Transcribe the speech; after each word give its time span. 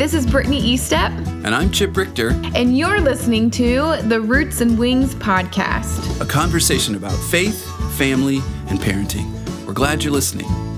this 0.00 0.14
is 0.14 0.24
Brittany 0.24 0.62
Eastep, 0.62 1.10
And 1.44 1.54
I'm 1.54 1.70
Chip 1.70 1.94
Richter, 1.94 2.30
and 2.54 2.78
you're 2.78 3.02
listening 3.02 3.50
to 3.50 4.00
the 4.04 4.18
Roots 4.18 4.62
and 4.62 4.78
Wings 4.78 5.14
podcast. 5.16 6.18
a 6.22 6.24
conversation 6.24 6.94
about 6.94 7.12
faith, 7.12 7.66
family, 7.98 8.38
and 8.68 8.80
parenting. 8.80 9.30
We're 9.66 9.74
glad 9.74 10.02
you're 10.02 10.14
listening. 10.14 10.69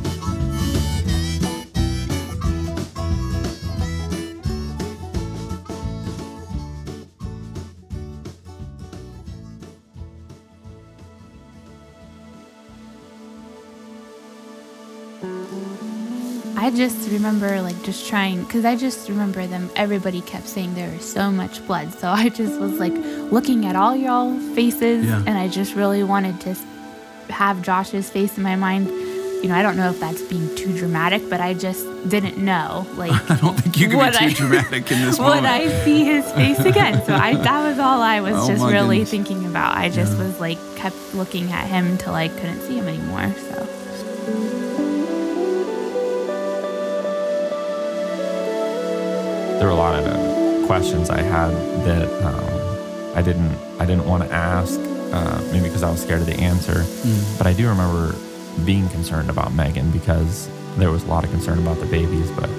Just 16.76 17.08
remember 17.11 17.61
like 17.62 17.81
just 17.85 18.08
trying 18.08 18.43
because 18.44 18.64
I 18.64 18.76
just 18.76 19.08
remember 19.08 19.46
them. 19.46 19.71
Everybody 19.76 20.21
kept 20.22 20.46
saying 20.49 20.75
there 20.75 20.90
was 20.90 21.11
so 21.11 21.31
much 21.31 21.64
blood, 21.67 21.93
so 21.95 22.08
I 22.08 22.29
just 22.29 22.61
was 22.61 22.72
like 22.79 22.93
looking 23.32 23.67
at 23.67 23.76
all 23.76 23.95
y'all 23.96 24.39
faces, 24.54 25.07
Yeah. 25.07 25.18
and 25.26 25.39
I 25.39 25.48
just 25.48 25.75
really 25.75 26.03
wanted 26.03 26.40
to 26.43 26.54
have 27.32 27.62
Josh's 27.62 28.11
face 28.11 28.36
in 28.36 28.43
my 28.43 28.57
mind. 28.57 28.89
You 29.43 29.48
know, 29.48 29.57
I 29.57 29.62
don't 29.62 29.76
know 29.76 29.90
if 29.90 29.98
that's 29.98 30.22
being 30.22 30.54
too 30.54 30.76
dramatic, 30.79 31.29
but 31.29 31.40
I 31.40 31.53
just 31.54 31.85
didn't 32.08 32.39
know. 32.39 32.86
Like, 32.95 33.11
I 33.31 33.34
don't 33.36 33.59
think 33.59 33.77
you 33.77 33.89
can 33.89 33.98
Would 33.98 34.12
be 34.12 34.19
too 34.19 34.25
I- 34.27 34.33
dramatic 34.34 34.92
in 34.92 35.00
this 35.03 35.19
would 35.19 35.25
moment. 35.27 35.47
I 35.47 35.84
see 35.84 36.05
his 36.05 36.31
face 36.33 36.61
again? 36.61 37.05
So 37.06 37.14
I 37.14 37.34
that 37.36 37.62
was 37.69 37.78
all 37.81 38.00
I 38.00 38.20
was 38.20 38.34
Oh 38.36 38.47
just 38.48 38.62
really 38.64 38.98
goodness. 38.98 39.11
thinking 39.11 39.45
about. 39.47 39.77
I 39.77 39.89
just 39.89 40.17
was 40.17 40.39
like 40.39 40.59
kept 40.77 40.97
looking 41.14 41.50
at 41.53 41.67
him 41.67 41.86
until 41.86 42.14
I 42.14 42.28
couldn't 42.28 42.61
see 42.61 42.77
him 42.78 42.86
anymore. 42.86 43.34
So. 43.36 44.61
There 49.63 49.69
were 49.69 49.77
a 49.77 49.79
lot 49.79 49.95
of 49.95 50.67
questions 50.67 51.09
I 51.09 51.23
had 51.23 51.51
that 51.87 52.11
um, 52.25 53.17
I 53.17 53.23
didn't 53.23 53.55
I 53.79 53.87
didn't 53.87 54.07
want 54.07 54.25
to 54.25 54.35
ask, 54.35 54.81
uh, 55.13 55.41
maybe 55.53 55.67
because 55.67 55.85
I 55.85 55.91
was 55.93 56.03
scared 56.03 56.21
of 56.21 56.27
the 56.27 56.35
answer. 56.35 56.85
But 57.39 57.47
I 57.47 57.53
do 57.53 57.69
remember 57.69 58.17
being 58.65 58.89
concerned 58.89 59.31
about 59.31 59.55
Megan 59.55 59.93
because 59.93 60.51
there 60.79 60.91
was 60.91 61.05
a 61.05 61.07
lot 61.07 61.23
of 61.23 61.31
concern 61.31 61.61
about 61.61 61.79
the 61.79 61.87
babies. 61.87 62.29
But 62.33 62.51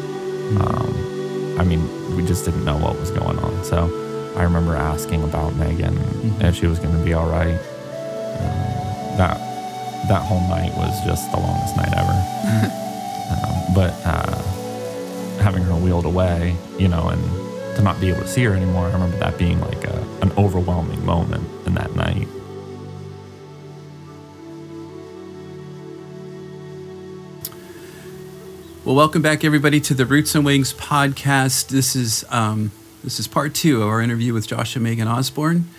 um, 0.64 1.58
I 1.60 1.66
mean, 1.66 2.16
we 2.16 2.26
just 2.26 2.46
didn't 2.46 2.64
know 2.64 2.78
what 2.78 2.98
was 2.98 3.12
going 3.12 3.38
on. 3.38 3.66
So 3.66 4.34
I 4.38 4.44
remember 4.44 4.74
asking 4.74 5.24
about 5.26 5.58
Megan 5.58 5.98
if 6.40 6.56
she 6.56 6.68
was 6.68 6.80
going 6.80 6.98
to 6.98 7.04
be 7.04 7.14
all 7.14 7.28
right. 7.28 7.60
Um, 8.40 9.18
that 9.18 9.36
that 10.08 10.22
whole 10.22 10.48
night 10.48 10.74
was 10.78 11.04
just 11.04 11.30
the 11.34 11.38
longest 11.38 11.76
night 11.76 11.94
ever. 11.98 12.16
um, 13.44 13.74
but 13.76 13.94
uh, 14.06 14.63
having 15.40 15.64
her 15.64 15.76
wheeled 15.76 16.06
away, 16.06 16.56
you 16.78 16.88
know, 16.88 17.10
and 17.10 17.22
to 17.76 17.82
not 17.82 18.00
be 18.00 18.10
able 18.10 18.22
to 18.22 18.28
see 18.28 18.44
her 18.44 18.54
anymore, 18.54 18.86
I 18.88 18.94
remember 18.94 19.18
that 19.18 19.38
being 19.38 19.60
like 19.62 19.84
a, 19.86 20.08
an 20.22 20.32
overwhelming 20.38 21.06
moment 21.06 21.48
in 21.66 21.74
that 21.76 21.96
night. 21.96 22.28
Well, 28.86 28.96
welcome 28.96 29.22
back, 29.22 29.46
everybody, 29.46 29.80
to 29.82 29.94
the 29.94 30.06
Roots 30.06 30.36
and 30.36 30.46
Wings 30.46 30.74
podcast. 30.74 31.70
This 31.70 31.96
is 31.96 32.26
um, 32.30 32.72
this 33.04 33.20
is 33.20 33.28
part 33.28 33.56
two 33.56 33.82
of 33.82 33.88
our 33.88 34.02
interview 34.02 34.34
with 34.34 34.48
Josh 34.48 34.76
and 34.76 34.84
Megan 34.84 35.08
Osborne 35.08 35.70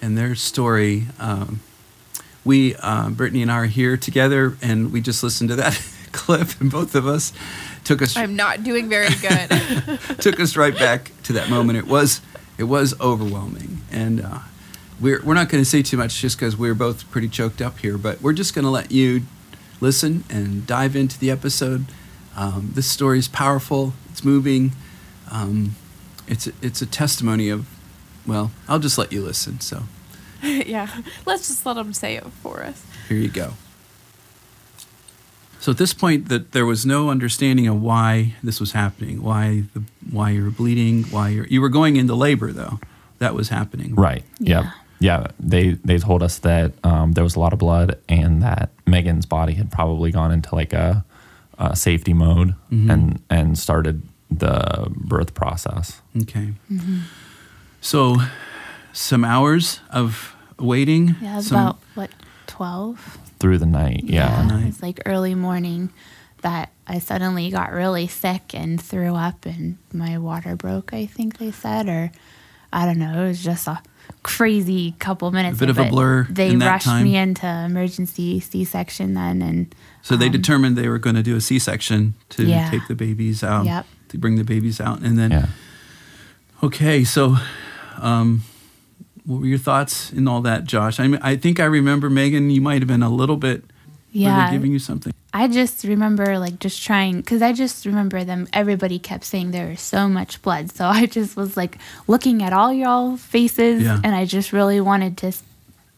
and 0.00 0.16
their 0.16 0.34
story. 0.34 1.06
Um, 1.18 1.60
we, 2.44 2.74
uh, 2.76 3.10
Brittany 3.10 3.42
and 3.42 3.50
I, 3.50 3.56
are 3.56 3.64
here 3.66 3.96
together, 3.96 4.56
and 4.60 4.92
we 4.92 5.00
just 5.00 5.22
listened 5.22 5.50
to 5.50 5.56
that 5.56 5.80
clip, 6.12 6.60
and 6.60 6.70
both 6.70 6.94
of 6.94 7.06
us 7.06 7.32
took 7.84 8.02
us 8.02 8.16
I'm 8.16 8.36
not 8.36 8.64
doing 8.64 8.88
very 8.88 9.08
good. 9.14 10.00
took 10.18 10.40
us 10.40 10.56
right 10.56 10.76
back 10.76 11.12
to 11.24 11.34
that 11.34 11.48
moment. 11.50 11.78
It 11.78 11.86
was 11.86 12.20
it 12.58 12.64
was 12.64 12.98
overwhelming, 13.00 13.82
and 13.90 14.22
uh, 14.22 14.38
we're 15.00 15.22
we're 15.22 15.34
not 15.34 15.48
going 15.48 15.62
to 15.62 15.68
say 15.68 15.82
too 15.82 15.96
much 15.96 16.20
just 16.20 16.38
because 16.38 16.56
we're 16.56 16.74
both 16.74 17.10
pretty 17.10 17.28
choked 17.28 17.60
up 17.60 17.78
here. 17.78 17.98
But 17.98 18.20
we're 18.22 18.32
just 18.32 18.54
going 18.54 18.64
to 18.64 18.70
let 18.70 18.90
you 18.90 19.22
listen 19.80 20.24
and 20.30 20.66
dive 20.66 20.96
into 20.96 21.18
the 21.18 21.30
episode. 21.30 21.86
Um, 22.36 22.70
this 22.74 22.90
story 22.90 23.18
is 23.18 23.28
powerful. 23.28 23.92
It's 24.10 24.24
moving. 24.24 24.72
Um, 25.30 25.76
it's 26.26 26.46
a, 26.46 26.52
it's 26.62 26.82
a 26.82 26.86
testimony 26.86 27.48
of. 27.48 27.66
Well, 28.26 28.52
I'll 28.68 28.78
just 28.78 28.96
let 28.96 29.12
you 29.12 29.22
listen. 29.22 29.60
So 29.60 29.82
yeah, 30.42 30.88
let's 31.26 31.48
just 31.48 31.66
let 31.66 31.74
them 31.74 31.92
say 31.92 32.16
it 32.16 32.24
for 32.42 32.62
us. 32.62 32.84
here 33.08 33.18
you 33.18 33.28
go. 33.28 33.54
So 35.64 35.70
at 35.70 35.78
this 35.78 35.94
point, 35.94 36.28
that 36.28 36.52
there 36.52 36.66
was 36.66 36.84
no 36.84 37.08
understanding 37.08 37.66
of 37.68 37.80
why 37.80 38.34
this 38.42 38.60
was 38.60 38.72
happening, 38.72 39.22
why 39.22 39.62
the 39.72 39.82
why 40.10 40.28
you 40.28 40.44
were 40.44 40.50
bleeding, 40.50 41.04
why 41.04 41.30
you're, 41.30 41.46
you 41.46 41.62
were 41.62 41.70
going 41.70 41.96
into 41.96 42.14
labor 42.14 42.52
though. 42.52 42.80
That 43.18 43.32
was 43.32 43.48
happening. 43.48 43.94
Right. 43.94 44.24
Yeah. 44.38 44.64
Yep. 44.64 44.72
Yeah. 45.00 45.26
They 45.40 45.70
they 45.82 45.96
told 45.96 46.22
us 46.22 46.38
that 46.40 46.72
um, 46.84 47.12
there 47.12 47.24
was 47.24 47.34
a 47.34 47.40
lot 47.40 47.54
of 47.54 47.58
blood 47.58 47.98
and 48.10 48.42
that 48.42 48.72
Megan's 48.86 49.24
body 49.24 49.54
had 49.54 49.72
probably 49.72 50.10
gone 50.10 50.32
into 50.32 50.54
like 50.54 50.74
a, 50.74 51.02
a 51.58 51.74
safety 51.74 52.12
mode 52.12 52.54
and 52.70 53.22
and 53.30 53.58
started 53.58 54.02
the 54.30 54.88
birth 54.90 55.32
process. 55.32 56.02
Okay. 56.24 56.52
So, 57.80 58.18
some 58.92 59.24
hours 59.24 59.80
of 59.88 60.36
waiting. 60.58 61.16
Yeah, 61.22 61.32
it 61.32 61.36
was 61.36 61.46
some, 61.46 61.58
about 61.58 61.78
what 61.94 62.10
twelve. 62.46 63.16
Through 63.44 63.58
the 63.58 63.66
night, 63.66 64.04
yeah. 64.04 64.42
night. 64.46 64.62
it 64.62 64.66
was 64.68 64.80
like 64.82 65.02
early 65.04 65.34
morning 65.34 65.90
that 66.40 66.72
I 66.86 66.98
suddenly 66.98 67.50
got 67.50 67.72
really 67.72 68.06
sick 68.06 68.54
and 68.54 68.80
threw 68.80 69.14
up, 69.14 69.44
and 69.44 69.76
my 69.92 70.16
water 70.16 70.56
broke. 70.56 70.94
I 70.94 71.04
think 71.04 71.36
they 71.36 71.50
said, 71.50 71.86
or 71.86 72.10
I 72.72 72.86
don't 72.86 72.96
know. 72.98 73.24
It 73.24 73.28
was 73.28 73.44
just 73.44 73.66
a 73.68 73.82
crazy 74.22 74.94
couple 74.98 75.30
minutes. 75.30 75.58
A 75.58 75.60
bit 75.60 75.68
of 75.68 75.76
a 75.76 75.84
blur 75.90 76.26
They 76.30 76.52
in 76.52 76.58
that 76.60 76.66
rushed 76.70 76.86
time. 76.86 77.04
me 77.04 77.16
into 77.18 77.46
emergency 77.46 78.40
C-section 78.40 79.12
then, 79.12 79.42
and 79.42 79.74
So 80.00 80.16
they 80.16 80.30
determined 80.30 80.74
they 80.78 80.88
were 80.88 80.98
going 80.98 81.16
to 81.16 81.22
do 81.22 81.36
a 81.36 81.40
C-section 81.42 82.14
to 82.30 82.44
Um, 82.44 82.48
Yeah. 82.48 82.70
take 82.70 82.88
the 82.88 82.94
babies 82.94 83.44
out, 83.44 83.66
Yep. 83.66 83.86
to 84.08 84.16
bring 84.16 84.36
the 84.36 84.44
babies 84.44 84.80
out, 84.80 85.00
and 85.00 85.18
then 85.18 85.32
Yeah. 85.32 85.46
okay. 86.62 87.04
So, 87.04 87.36
um, 88.00 88.42
what 89.26 89.40
were 89.40 89.46
your 89.46 89.58
thoughts 89.58 90.12
in 90.12 90.28
all 90.28 90.40
that, 90.42 90.64
Josh? 90.64 91.00
I 91.00 91.06
mean, 91.08 91.20
I 91.22 91.36
think 91.36 91.60
I 91.60 91.64
remember 91.64 92.10
Megan. 92.10 92.50
You 92.50 92.60
might 92.60 92.80
have 92.82 92.88
been 92.88 93.02
a 93.02 93.08
little 93.10 93.36
bit. 93.36 93.64
Yeah, 94.12 94.50
giving 94.52 94.70
you 94.72 94.78
something? 94.78 95.12
I 95.32 95.48
just 95.48 95.82
remember 95.82 96.38
like 96.38 96.60
just 96.60 96.80
trying 96.84 97.16
because 97.16 97.42
I 97.42 97.52
just 97.52 97.84
remember 97.84 98.22
them. 98.22 98.46
Everybody 98.52 99.00
kept 99.00 99.24
saying 99.24 99.50
there 99.50 99.66
was 99.70 99.80
so 99.80 100.08
much 100.08 100.40
blood, 100.40 100.70
so 100.70 100.86
I 101.00 101.06
just 101.06 101.36
was 101.36 101.56
like 101.56 101.78
looking 102.06 102.42
at 102.42 102.52
all 102.52 102.72
y'all 102.72 103.16
faces, 103.16 103.82
Yeah. 103.82 103.98
and 104.04 104.14
I 104.14 104.24
just 104.24 104.52
really 104.52 104.80
wanted 104.80 105.16
to 105.18 105.32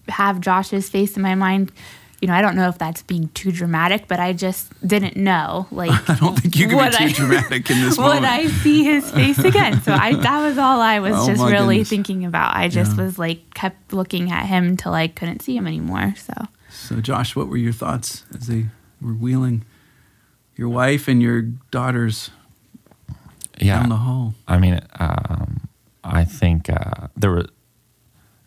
have 0.09 0.41
Josh's 0.41 0.89
face 0.89 1.17
in 1.17 1.23
my 1.23 1.35
mind. 1.35 1.73
You 2.21 2.29
know, 2.29 2.35
I 2.35 2.41
don't 2.41 2.57
know 2.57 2.69
if 2.69 2.79
that's 2.79 3.03
being 3.03 3.29
too 3.35 3.53
dramatic, 3.53 4.09
but 4.09 4.19
I 4.21 4.33
just 4.33 4.73
didn't 4.87 5.17
know. 5.17 5.67
Like, 5.71 5.91
I 6.09 6.15
don't 6.15 6.35
think 6.39 6.57
you 6.57 6.67
can 6.69 6.91
be 6.91 6.97
too 6.97 7.05
I- 7.05 7.13
dramatic 7.13 7.71
in 7.71 7.81
this 7.83 7.99
would 7.99 8.05
moment. 8.05 8.25
I 8.25 8.47
see 8.47 8.85
his 8.85 9.11
face 9.11 9.39
again? 9.39 9.83
So 9.83 9.93
I 9.93 10.15
that 10.15 10.41
was 10.43 10.57
all 10.59 10.81
I 10.81 11.01
was 11.01 11.13
Oh 11.17 11.27
just 11.27 11.43
really 11.43 11.77
goodness. 11.77 11.89
thinking 11.91 12.25
about. 12.25 12.57
I 12.57 12.69
just 12.69 12.97
Yeah. 12.97 13.05
was 13.05 13.19
like 13.19 13.53
kept 13.55 13.93
looking 13.93 14.31
at 14.33 14.47
him 14.47 14.65
until 14.67 14.95
I 14.95 15.09
couldn't 15.09 15.43
see 15.43 15.57
him 15.57 15.67
anymore. 15.67 16.15
So. 16.17 16.33
So, 16.71 17.01
Josh, 17.01 17.37
what 17.37 17.49
were 17.49 17.57
your 17.57 17.73
thoughts 17.73 18.25
as 18.35 18.47
they 18.47 18.67
were 19.01 19.15
wheeling 19.15 19.65
your 20.57 20.69
wife 20.69 21.09
and 21.09 21.21
your 21.23 21.43
daughters 21.71 22.31
Yeah. 23.59 23.81
down 23.81 23.89
the 23.91 23.97
hall? 23.97 24.35
I 24.49 24.59
mean, 24.59 24.81
um, 24.99 25.69
I 26.05 26.25
think 26.25 26.71
uh, 26.71 27.09
there 27.17 27.31
were 27.31 27.47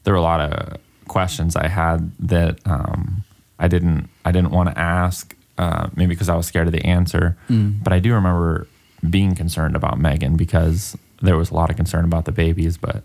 there 0.04 0.14
were 0.14 0.20
a 0.20 0.24
lot 0.24 0.40
of 0.42 0.78
questions 1.08 1.56
I 1.56 1.68
had 1.68 2.12
that 2.20 2.60
um, 2.66 3.24
I 3.60 3.68
didn't 3.68 4.10
I 4.26 4.32
didn't 4.32 4.52
want 4.52 4.70
to 4.70 4.78
ask, 4.80 5.36
uh, 5.58 5.90
maybe 5.96 6.10
because 6.16 6.30
I 6.30 6.36
was 6.36 6.48
scared 6.48 6.68
of 6.68 6.74
the 6.74 6.86
answer. 6.86 7.38
But 7.84 7.94
I 7.94 8.00
do 8.00 8.14
remember 8.14 8.68
being 9.10 9.36
concerned 9.36 9.76
about 9.76 10.00
Megan 10.00 10.36
because 10.38 10.98
there 11.22 11.38
was 11.38 11.52
a 11.52 11.54
lot 11.54 11.70
of 11.70 11.76
concern 11.76 12.06
about 12.06 12.26
the 12.26 12.32
babies. 12.32 12.78
But 12.78 13.04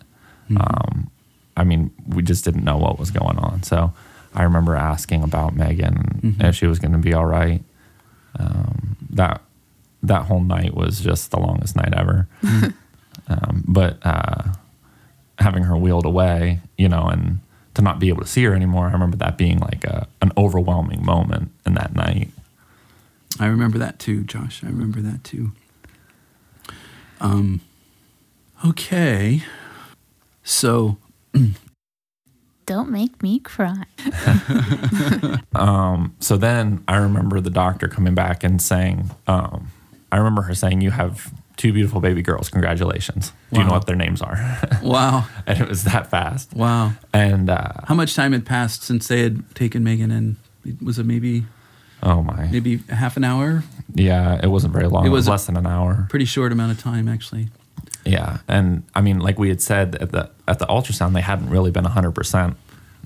um, 0.56 1.10
I 1.56 1.64
mean, 1.64 1.90
we 2.08 2.22
just 2.22 2.44
didn't 2.44 2.64
know 2.64 2.76
what 2.78 2.98
was 2.98 3.10
going 3.10 3.38
on. 3.38 3.62
So 3.62 3.92
I 4.34 4.42
remember 4.44 4.74
asking 4.76 5.22
about 5.22 5.54
Megan 5.56 6.36
if 6.40 6.54
she 6.56 6.66
was 6.66 6.78
going 6.78 6.92
to 6.92 6.98
be 6.98 7.14
all 7.14 7.26
right. 7.26 7.62
Um, 8.38 8.96
that 9.10 9.40
that 10.02 10.22
whole 10.26 10.40
night 10.42 10.74
was 10.74 11.00
just 11.00 11.30
the 11.30 11.38
longest 11.40 11.76
night 11.76 11.94
ever. 11.94 12.28
Um, 13.28 13.64
but 13.66 13.96
uh, 14.04 14.42
having 15.38 15.62
her 15.62 15.76
wheeled 15.78 16.04
away, 16.04 16.60
you 16.76 16.88
know, 16.88 17.06
and 17.06 17.38
to 17.74 17.82
not 17.82 17.98
be 17.98 18.08
able 18.08 18.22
to 18.22 18.28
see 18.28 18.44
her 18.44 18.54
anymore, 18.54 18.88
I 18.88 18.92
remember 18.92 19.16
that 19.18 19.36
being 19.36 19.58
like 19.58 19.84
a, 19.84 20.06
an 20.22 20.32
overwhelming 20.36 21.04
moment 21.04 21.50
in 21.66 21.74
that 21.74 21.94
night. 21.94 22.28
I 23.40 23.46
remember 23.46 23.78
that 23.78 23.98
too, 23.98 24.22
Josh. 24.24 24.62
I 24.62 24.68
remember 24.68 25.00
that 25.00 25.24
too. 25.24 25.52
Um, 27.20 27.60
okay. 28.64 29.42
So, 30.44 30.98
Don't 32.66 32.90
make 32.90 33.22
me 33.22 33.38
cry. 33.40 33.84
Um, 35.54 36.16
so 36.18 36.36
then 36.36 36.82
I 36.88 36.96
remember 36.96 37.40
the 37.40 37.48
doctor 37.50 37.86
coming 37.86 38.14
back 38.14 38.42
and 38.42 38.60
saying, 38.60 39.10
um, 39.28 39.68
I 40.10 40.16
remember 40.16 40.42
her 40.42 40.54
saying, 40.54 40.80
"You 40.80 40.90
have 40.90 41.32
two 41.56 41.72
beautiful 41.72 42.00
baby 42.00 42.20
girls. 42.22 42.48
Congratulations. 42.50 43.32
Do 43.52 43.60
you 43.60 43.66
know 43.66 43.72
what 43.72 43.86
their 43.86 43.96
names 43.96 44.20
are? 44.22 44.36
Wow. 44.82 45.26
and 45.46 45.60
it 45.60 45.68
was 45.68 45.84
that 45.84 46.10
fast. 46.10 46.52
Wow. 46.54 46.92
And 47.12 47.48
uh, 47.50 47.72
How 47.84 47.94
much 47.94 48.14
time 48.14 48.32
had 48.32 48.44
passed 48.44 48.82
since 48.82 49.06
they 49.08 49.22
had 49.22 49.54
taken 49.54 49.82
Megan 49.84 50.10
and 50.10 50.36
was 50.82 50.98
it 50.98 51.06
maybe 51.06 51.44
oh 52.02 52.22
my, 52.22 52.48
maybe 52.48 52.78
half 52.88 53.16
an 53.16 53.24
hour? 53.24 53.62
yeah, 53.94 54.40
it 54.42 54.48
wasn't 54.48 54.72
very 54.72 54.88
long. 54.88 55.04
It 55.04 55.08
It 55.08 55.10
was, 55.10 55.24
was 55.24 55.28
less 55.28 55.46
than 55.46 55.56
an 55.56 55.66
hour. 55.66 56.06
Pretty 56.10 56.24
short 56.24 56.50
amount 56.52 56.72
of 56.72 56.80
time 56.80 57.08
actually. 57.08 57.48
Yeah, 58.04 58.38
and 58.48 58.82
I 58.94 59.00
mean, 59.00 59.18
like 59.20 59.38
we 59.38 59.48
had 59.48 59.62
said 59.62 59.94
at 59.96 60.10
the 60.12 60.30
at 60.46 60.58
the 60.58 60.66
ultrasound, 60.66 61.14
they 61.14 61.22
hadn't 61.22 61.48
really 61.50 61.70
been 61.70 61.84
hundred 61.84 62.12
percent 62.12 62.56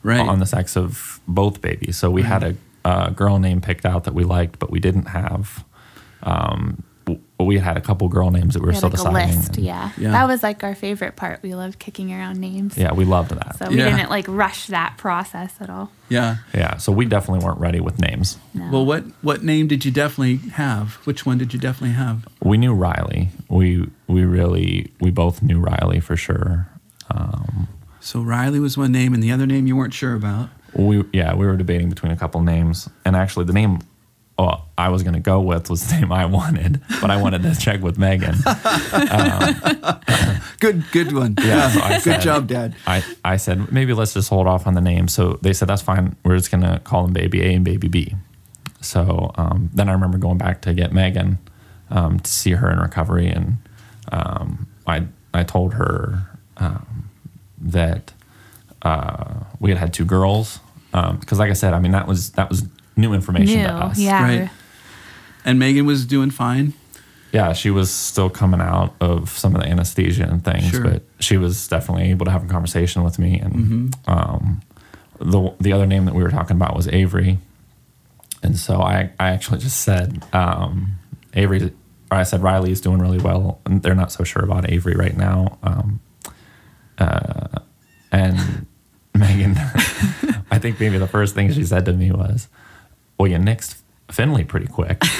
Right. 0.03 0.21
on 0.27 0.39
the 0.39 0.47
sex 0.47 0.77
of 0.77 1.21
both 1.29 1.61
babies. 1.61 1.97
So 1.97 2.11
we 2.11 2.23
had 2.23 2.43
a, 2.45 2.57
a 2.85 3.11
girl 3.11 3.39
name 3.39 3.61
picked 3.61 3.85
out 3.85 4.05
that 4.05 4.15
we 4.15 4.25
liked, 4.25 4.59
but 4.59 4.71
we 4.71 4.81
didn't 4.81 5.07
have. 5.07 5.65
Um, 6.23 6.83
we 7.49 7.59
had 7.59 7.77
a 7.77 7.81
couple 7.81 8.09
girl 8.09 8.31
names 8.31 8.55
that 8.55 8.61
we 8.61 8.67
were 8.67 8.73
We 8.73 8.75
had 8.75 8.79
still 8.79 8.91
like 8.91 9.01
a 9.01 9.27
deciding. 9.27 9.37
list, 9.39 9.57
and- 9.57 9.67
yeah. 9.67 9.91
Yeah. 9.99 10.11
That 10.13 10.27
was 10.29 10.43
like 10.43 10.63
our 10.63 10.75
favorite 10.75 11.17
part. 11.17 11.43
We 11.43 11.55
loved 11.55 11.79
kicking 11.79 12.13
around 12.13 12.39
names. 12.39 12.77
yeah, 12.77 12.93
we 12.93 13.05
loved 13.05 13.31
that. 13.31 13.57
So 13.59 13.69
we 13.71 13.79
Yeah. 13.79 13.91
didn't 13.97 14.11
like 14.11 14.27
rush 14.29 14.67
that 14.69 14.97
process 14.99 15.55
at 15.61 15.71
all. 15.71 15.91
Yeah. 16.11 16.37
yeah, 16.55 16.77
so 16.77 16.93
we 16.93 17.05
definitely 17.07 17.45
weren't 17.45 17.59
ready 17.61 17.81
with 17.81 17.99
names. 18.01 18.39
No. 18.55 18.69
Well, 18.71 18.87
what 18.87 19.05
what 19.23 19.43
name 19.43 19.67
did 19.67 19.85
you 19.85 19.91
definitely 19.91 20.37
have? 20.53 20.95
Which 21.07 21.27
one 21.27 21.39
did 21.39 21.53
you 21.53 21.59
definitely 21.59 21.97
have? 21.97 22.27
We 22.43 22.57
knew 22.59 22.75
Riley. 22.75 23.31
We 23.49 23.89
we 24.07 24.25
really 24.25 24.93
we 25.01 25.11
both 25.11 25.43
knew 25.43 25.59
Riley 25.61 26.01
for 26.01 26.17
sure. 26.17 26.69
Um, 27.11 27.69
so 28.01 28.21
Riley 28.21 28.61
was 28.61 28.77
one 28.79 28.93
name, 28.93 29.15
and 29.15 29.23
the 29.23 29.33
other 29.33 29.47
name 29.47 29.67
you 29.67 29.77
weren't 29.77 29.95
sure 29.95 30.15
about. 30.15 30.51
We 30.75 31.03
yeah, 31.13 31.35
we 31.35 31.47
were 31.47 31.57
debating 31.57 31.89
between 31.89 32.13
a 32.13 32.17
couple 32.17 32.41
names, 32.43 32.89
and 33.05 33.17
actually 33.17 33.47
the 33.47 33.53
name 33.55 33.81
oh, 34.39 34.63
I 34.77 34.89
was 34.91 35.03
going 35.03 35.15
to 35.15 35.21
go 35.21 35.41
with 35.41 35.69
was 35.69 35.87
the 35.89 35.97
name 35.97 36.13
I 36.13 36.25
wanted, 36.27 36.81
but 37.01 37.11
I 37.11 37.21
wanted 37.21 37.43
to 37.43 37.57
check 37.59 37.81
with 37.83 37.99
Megan. 37.99 38.37
Good, 40.61 40.85
good 40.91 41.13
one. 41.13 41.37
Yeah, 41.41 41.71
so 41.71 41.81
I 41.81 41.89
good 41.95 42.03
said- 42.03 42.21
job, 42.21 42.49
Dad. 42.49 42.75
I, 42.87 43.05
I 43.25 43.37
said 43.37 43.71
maybe 43.71 43.93
let's 43.93 44.15
just 44.15 44.29
hold 44.29 44.49
off 44.49 44.67
on 44.67 44.75
the 44.75 44.81
name. 44.81 45.07
So 45.07 45.39
they 45.41 45.53
said 45.53 45.69
that's 45.69 45.83
fine. 45.83 46.17
We're 46.25 46.37
just 46.37 46.51
gonna 46.51 46.81
call 46.83 47.05
them 47.05 47.13
Baby 47.13 47.43
A 47.43 47.55
and 47.55 47.65
Baby 47.65 47.87
B. 47.87 48.15
So 48.81 49.31
um, 49.37 49.71
then 49.73 49.89
I 49.89 49.93
remember 49.93 50.19
going 50.19 50.39
back 50.39 50.63
to 50.63 50.75
get 50.75 50.93
Megan 50.93 51.39
um, 51.91 52.19
to 52.19 52.29
see 52.31 52.53
her 52.53 52.69
in 52.73 52.81
recovery, 52.81 53.29
and 53.29 53.59
um, 54.11 54.67
I 54.85 55.07
I 55.33 55.45
told 55.45 55.75
her 55.75 56.27
um, 56.57 57.09
that 57.61 58.13
uh, 58.83 59.35
we 59.61 59.71
had 59.71 59.79
had 59.79 59.93
two 59.95 60.05
girls 60.05 60.59
because, 60.93 61.39
like 61.39 61.51
I 61.51 61.55
said, 61.55 61.73
I 61.73 61.79
mean 61.79 61.93
that 61.93 62.09
was 62.09 62.31
that 62.33 62.49
was 62.49 62.65
new 62.99 63.15
information 63.15 63.57
New, 63.61 63.65
to 63.67 63.73
us. 63.73 63.99
yeah. 63.99 64.23
Right. 64.23 64.51
And 65.45 65.59
Megan 65.59 65.87
was 65.87 66.05
doing 66.05 66.31
fine. 66.31 66.75
yeah, 67.33 67.53
she 67.55 67.71
was 67.71 67.91
still 67.91 68.29
coming 68.31 68.61
out 68.61 68.95
of 69.01 69.31
some 69.31 69.55
of 69.55 69.63
the 69.63 69.69
anesthesia 69.69 70.25
and 70.25 70.45
things, 70.45 70.71
Sure. 70.71 70.83
but 70.83 71.03
she 71.21 71.37
was 71.39 71.69
definitely 71.69 72.11
able 72.11 72.25
to 72.27 72.33
have 72.33 72.45
a 72.45 72.49
conversation 72.49 73.03
with 73.05 73.19
me. 73.19 73.39
And 73.39 73.55
Mm-hmm. 73.55 74.11
um, 74.11 74.61
the 75.21 75.55
the 75.61 75.73
other 75.73 75.87
name 75.87 76.05
that 76.07 76.15
we 76.15 76.23
were 76.23 76.31
talking 76.31 76.57
about 76.57 76.77
was 76.77 76.87
Avery, 76.89 77.39
and 78.43 78.57
so 78.59 78.81
I 78.81 79.11
I 79.19 79.31
actually 79.31 79.59
just 79.59 79.81
said 79.81 80.23
um, 80.33 80.97
Avery, 81.35 81.73
or 82.11 82.19
I 82.19 82.23
said 82.25 82.43
Riley's 82.43 82.81
doing 82.81 83.01
really 83.01 83.19
well, 83.19 83.61
and 83.67 83.83
they're 83.83 83.95
not 83.97 84.13
so 84.13 84.23
sure 84.25 84.45
about 84.45 84.71
Avery 84.71 84.95
right 84.95 85.17
now. 85.17 85.59
Um, 85.63 86.01
uh, 86.99 87.59
and 88.13 88.67
Megan, 89.15 89.55
I 90.51 90.59
think 90.59 90.79
maybe 90.81 90.99
the 90.99 91.09
first 91.09 91.35
thing 91.35 91.53
she 91.53 91.65
said 91.65 91.85
to 91.87 91.93
me 91.93 92.11
was, 92.13 92.49
"Well, 93.19 93.29
you 93.29 93.39
nixed 93.39 93.77
Finley 94.11 94.45
pretty 94.45 94.67
quick." 94.69 95.03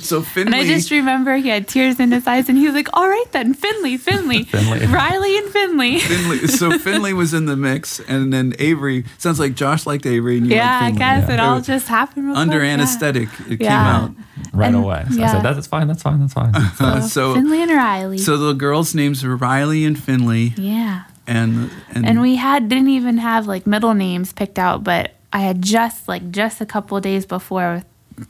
So 0.00 0.22
Finley. 0.22 0.46
And 0.46 0.54
I 0.54 0.64
just 0.64 0.90
remember 0.90 1.36
he 1.36 1.48
had 1.48 1.66
tears 1.66 1.98
in 1.98 2.12
his 2.12 2.26
eyes 2.26 2.48
and 2.48 2.56
he 2.56 2.64
was 2.66 2.74
like, 2.74 2.88
all 2.96 3.08
right 3.08 3.24
then, 3.32 3.52
Finley, 3.52 3.96
Finley, 3.96 4.44
Finley. 4.44 4.86
Riley 4.86 5.36
and 5.38 5.48
Finley. 5.50 5.98
Finley, 5.98 6.46
so 6.46 6.78
Finley 6.78 7.12
was 7.12 7.34
in 7.34 7.46
the 7.46 7.56
mix, 7.56 7.98
and 8.00 8.32
then 8.32 8.54
Avery. 8.60 9.04
Sounds 9.18 9.40
like 9.40 9.54
Josh 9.54 9.86
liked 9.86 10.06
Avery, 10.06 10.38
and 10.38 10.46
you 10.46 10.54
yeah, 10.56 10.78
I 10.80 10.84
liked 10.90 10.98
Finley. 10.98 11.20
guess 11.20 11.30
it 11.30 11.40
all 11.40 11.56
were 11.56 11.60
just 11.62 11.88
happened 11.88 12.28
real 12.28 12.36
under 12.36 12.58
quick, 12.58 12.66
yeah. 12.66 12.72
anesthetic. 12.74 13.28
It 13.50 13.60
Yeah. 13.60 13.68
came 13.68 13.70
out. 14.04 14.14
right 14.52 14.66
And- 14.68 14.76
away. 14.76 15.04
So 15.10 15.22
I 15.22 15.26
said, 15.32 15.42
"That's 15.42 15.66
fine. 15.66 15.88
That's 15.88 16.02
fine. 16.02 16.20
That's 16.20 16.34
fine." 16.34 16.52
Uh, 16.80 17.00
so 17.00 17.34
Finley 17.34 17.62
and 17.62 17.70
Riley. 17.72 18.18
so 18.18 18.36
the 18.36 18.52
girls' 18.52 18.94
names 18.94 19.24
were 19.24 19.36
Riley 19.36 19.84
and 19.84 19.98
Finley, 19.98 20.54
yeah. 20.56 21.02
and 21.26 21.70
and, 21.92 22.06
And 22.06 22.20
we 22.22 22.36
had 22.36 22.68
didn't 22.68 22.88
even 22.88 23.18
have 23.18 23.46
like 23.48 23.66
middle 23.66 23.94
names 23.94 24.32
picked 24.32 24.58
out, 24.58 24.84
but 24.84 25.12
I 25.32 25.40
had 25.40 25.62
just 25.62 26.08
like 26.08 26.30
just 26.30 26.60
a 26.60 26.66
couple 26.66 26.96
of 26.96 27.02
days 27.02 27.26
before 27.26 27.82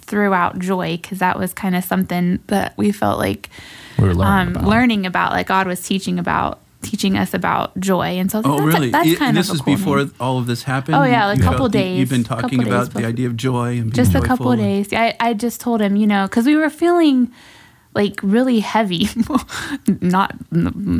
threw 0.02 0.34
out 0.34 0.58
joy 0.58 0.96
because 1.00 1.18
that 1.20 1.38
was 1.38 1.54
kind 1.54 1.74
of 1.74 1.82
something 1.84 2.40
that 2.48 2.76
we 2.76 2.92
felt 2.92 3.18
like 3.18 3.48
we 3.98 4.04
were 4.08 4.14
learning. 4.14 4.48
um, 4.48 4.48
about. 4.56 4.64
learning 4.68 5.06
about, 5.06 5.32
like 5.32 5.46
God 5.46 5.66
was 5.66 5.80
teaching 5.82 6.18
about 6.18 6.58
teaching 6.82 7.16
us 7.16 7.34
about 7.34 7.78
joy, 7.80 8.18
and 8.18 8.30
so 8.30 8.38
I 8.38 8.40
was 8.42 8.46
like, 8.46 8.60
Oh, 8.60 8.66
that's, 8.66 8.74
really? 8.76 8.88
A, 8.88 8.90
that's 8.92 9.08
Y- 9.08 9.14
kind 9.16 9.36
this 9.36 9.48
of 9.48 9.52
a 9.52 9.54
is 9.56 9.60
cool 9.62 9.74
before 9.76 9.96
name. 9.98 10.14
all 10.20 10.38
of 10.38 10.46
this 10.46 10.62
happened. 10.62 10.94
Oh, 10.96 11.02
yeah, 11.04 11.26
like 11.26 11.38
a 11.38 11.42
You- 11.42 11.48
couple 11.48 11.66
you- 11.66 11.72
days, 11.72 11.98
You've 12.00 12.10
been 12.10 12.22
talking 12.24 12.58
days 12.60 12.68
about 12.68 12.92
the 12.94 13.04
idea 13.04 13.26
of 13.26 13.36
joy 13.36 13.78
and 13.78 13.84
being 13.84 13.92
just 13.92 14.14
a 14.14 14.20
couple 14.20 14.52
of 14.52 14.58
and- 14.60 14.68
days. 14.86 14.92
I, 14.92 15.16
I 15.18 15.34
just 15.34 15.60
told 15.60 15.80
him, 15.80 15.96
you 15.96 16.06
know, 16.06 16.26
because 16.26 16.46
we 16.46 16.54
were 16.56 16.70
feeling 16.70 17.32
like 17.94 18.20
really 18.22 18.60
heavy, 18.60 19.08
not 20.00 20.34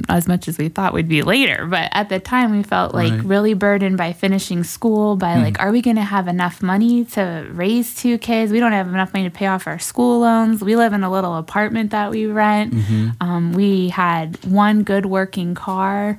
as 0.08 0.26
much 0.26 0.48
as 0.48 0.58
we 0.58 0.68
thought 0.68 0.92
we'd 0.92 1.08
be 1.08 1.22
later, 1.22 1.66
but 1.66 1.88
at 1.92 2.08
the 2.08 2.18
time 2.18 2.50
we 2.56 2.62
felt 2.62 2.94
like 2.94 3.12
Right. 3.12 3.20
Hmm. 3.20 3.28
really 3.28 3.54
burdened 3.54 3.96
by 3.96 4.12
finishing 4.12 4.64
school, 4.64 5.14
by 5.16 5.36
like, 5.36 5.60
are 5.60 5.70
we 5.70 5.80
going 5.82 5.96
to 5.96 6.02
have 6.02 6.26
enough 6.28 6.62
money 6.62 7.04
to 7.06 7.46
raise 7.52 7.94
two 7.94 8.18
kids? 8.18 8.50
We 8.50 8.58
don't 8.60 8.72
have 8.72 8.88
enough 8.88 9.12
money 9.12 9.24
to 9.28 9.30
pay 9.34 9.46
off 9.46 9.66
our 9.66 9.78
school 9.78 10.20
loans. 10.20 10.62
We 10.62 10.76
live 10.76 10.92
in 10.92 11.04
a 11.04 11.10
little 11.10 11.36
apartment 11.36 11.90
that 11.92 12.10
we 12.10 12.26
rent. 12.26 12.74
Mm-hmm. 12.74 13.08
Um, 13.20 13.52
we 13.52 13.88
had 13.90 14.42
one 14.44 14.82
good 14.82 15.06
working 15.06 15.54
car. 15.54 16.18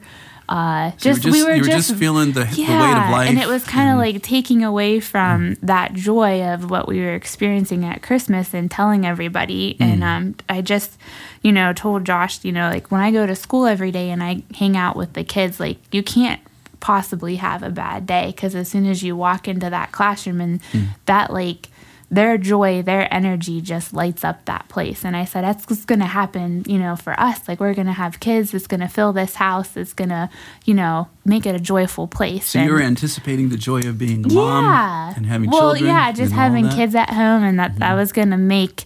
Uh, 0.49 0.91
So 0.97 1.09
you 1.09 1.15
just, 1.15 1.25
we 1.25 1.43
were 1.43 1.53
you 1.53 1.61
were 1.61 1.67
just, 1.67 1.89
just 1.89 1.99
feeling 1.99 2.31
the, 2.31 2.43
the 2.43 2.61
weight 2.63 2.97
of 2.97 3.09
life, 3.11 3.29
and 3.29 3.37
it 3.37 3.47
was 3.47 3.63
kind 3.63 3.91
of 3.91 3.97
like 3.97 4.23
taking 4.23 4.63
away 4.63 4.99
from 4.99 5.55
that 5.61 5.93
joy 5.93 6.41
of 6.43 6.69
what 6.71 6.87
we 6.87 6.99
were 6.99 7.13
experiencing 7.13 7.85
at 7.85 8.01
Christmas 8.01 8.53
and 8.53 8.71
telling 8.71 9.05
everybody. 9.05 9.75
Mm. 9.75 9.81
And 9.85 10.03
um, 10.03 10.35
I 10.49 10.61
just, 10.61 10.97
you 11.43 11.51
know, 11.51 11.71
told 11.71 12.03
Josh, 12.03 12.43
you 12.43 12.51
know, 12.51 12.67
like 12.69 12.89
when 12.89 12.99
I 12.99 13.11
go 13.11 13.27
to 13.27 13.35
school 13.35 13.67
every 13.67 13.91
day 13.91 14.09
and 14.09 14.23
I 14.23 14.41
hang 14.55 14.75
out 14.75 14.95
with 14.95 15.13
the 15.13 15.23
kids, 15.23 15.59
like 15.59 15.77
you 15.93 16.01
can't 16.01 16.41
possibly 16.79 17.35
have 17.35 17.61
a 17.61 17.69
bad 17.69 18.07
day 18.07 18.27
because 18.27 18.55
as 18.55 18.69
soon 18.69 18.87
as 18.87 19.03
you 19.03 19.15
walk 19.15 19.47
into 19.47 19.69
that 19.69 19.91
classroom 19.91 20.41
and 20.41 20.61
Mm. 20.71 20.87
that 21.05 21.31
like 21.31 21.67
their 22.11 22.37
joy, 22.37 22.81
their 22.81 23.11
energy 23.13 23.61
just 23.61 23.93
lights 23.93 24.23
up 24.23 24.45
that 24.45 24.67
place. 24.67 25.05
And 25.05 25.15
I 25.15 25.25
said, 25.25 25.43
that's 25.43 25.69
what's 25.69 25.85
going 25.85 25.99
to 25.99 26.05
happen, 26.07 26.63
you 26.67 26.79
know, 26.79 26.95
for 26.95 27.17
us. 27.19 27.47
Like, 27.47 27.59
we're 27.59 27.75
going 27.75 27.87
to 27.87 27.93
have 27.93 28.19
kids. 28.19 28.53
It's 28.53 28.65
going 28.65 28.79
to 28.79 28.87
fill 28.87 29.13
this 29.13 29.35
house. 29.35 29.77
It's 29.77 29.93
going 29.93 30.09
to, 30.09 30.29
you 30.65 30.73
know, 30.73 31.07
make 31.23 31.45
it 31.45 31.53
a 31.55 31.59
joyful 31.59 32.07
place. 32.07 32.49
So 32.49 32.61
you 32.61 32.71
were 32.71 32.81
anticipating 32.81 33.49
the 33.49 33.57
joy 33.57 33.87
of 33.87 33.97
being 33.99 34.25
a 34.25 34.33
mom 34.33 34.65
yeah. 34.65 35.13
and 35.15 35.25
having 35.27 35.51
well, 35.51 35.73
children. 35.73 35.85
yeah, 35.85 36.11
just 36.11 36.33
having? 36.33 36.65
Mm-hmm. 36.65 36.75
kids 36.77 36.95
at 36.95 37.09
home, 37.11 37.43
and 37.43 37.59
that 37.59 37.77
that 37.77 37.93
was 37.93 38.11
going 38.11 38.31
to 38.31 38.37
make 38.37 38.85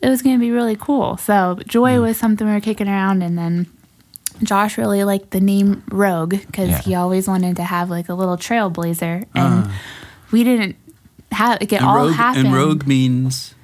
it 0.00 0.08
was 0.08 0.22
going 0.22 0.36
to 0.36 0.40
be 0.40 0.50
really 0.50 0.76
cool. 0.76 1.16
So 1.16 1.58
joy 1.66 2.00
was 2.00 2.16
something 2.16 2.46
we 2.46 2.52
were 2.52 2.60
kicking 2.60 2.88
around, 2.88 3.22
and 3.22 3.36
then. 3.38 3.66
Josh 4.42 4.76
really 4.76 5.04
liked 5.04 5.30
the 5.30 5.40
name 5.40 5.84
Rogue 5.92 6.30
because 6.30 6.68
Yeah. 6.68 6.80
he 6.80 6.96
always 6.96 7.28
wanted 7.28 7.54
to 7.54 7.62
have 7.62 7.88
like 7.88 8.08
a 8.08 8.14
little 8.14 8.36
trailblazer, 8.36 9.26
and 9.32 9.70
we 10.32 10.42
didn't 10.42 10.74
have 11.34 11.58
it. 11.60 11.72
And 11.72 11.84
all 11.84 11.96
rogue, 12.06 12.12
happened. 12.14 12.46
and 12.46 12.54
rogue 12.54 12.86
means 12.86 13.54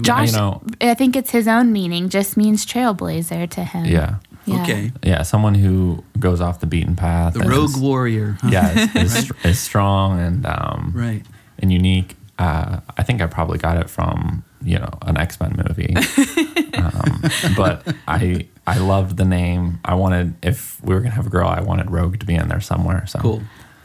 Josh, 0.00 0.32
know- 0.32 0.62
I 0.80 0.94
think 0.94 1.16
it's 1.16 1.30
his 1.30 1.46
own 1.46 1.72
meaning. 1.72 2.08
Just 2.08 2.36
means 2.36 2.64
trailblazer 2.64 3.48
to 3.50 3.64
him. 3.64 3.84
yeah, 3.84 4.16
Yeah. 4.46 4.62
okay, 4.62 4.92
yeah, 5.02 5.22
someone 5.22 5.54
who 5.54 6.02
goes 6.18 6.40
off 6.40 6.60
the 6.60 6.66
beaten 6.66 6.96
path. 6.96 7.34
the 7.34 7.40
rogue 7.40 7.70
is- 7.70 7.76
warrior. 7.76 8.38
huh? 8.40 8.48
yeah, 8.50 8.88
is, 8.96 9.16
is, 9.20 9.32
is 9.44 9.58
strong 9.58 10.18
and 10.18 10.46
um, 10.46 10.92
right. 10.94 11.22
and 11.58 11.70
unique. 11.72 12.16
Uh, 12.38 12.80
I 12.96 13.02
think 13.02 13.20
I 13.20 13.26
probably 13.26 13.58
got 13.58 13.76
it 13.76 13.90
from 13.90 14.42
you 14.64 14.78
know 14.78 14.88
an 15.02 15.18
X 15.18 15.38
Men 15.38 15.54
movie, 15.68 15.94
um, 16.74 17.22
but 17.56 17.86
I 18.08 18.46
I 18.66 18.78
loved 18.78 19.18
the 19.18 19.26
name. 19.26 19.78
I 19.84 19.94
wanted 19.94 20.34
if 20.42 20.82
we 20.82 20.94
were 20.94 21.00
gonna 21.02 21.14
have 21.14 21.26
a 21.26 21.30
girl, 21.30 21.46
I 21.48 21.60
wanted 21.60 21.90
Rogue 21.90 22.18
to 22.18 22.24
be 22.26 22.34
in 22.34 22.48
there 22.48 22.60
somewhere. 22.62 23.04
So 23.06 23.18
Cool. 23.18 23.42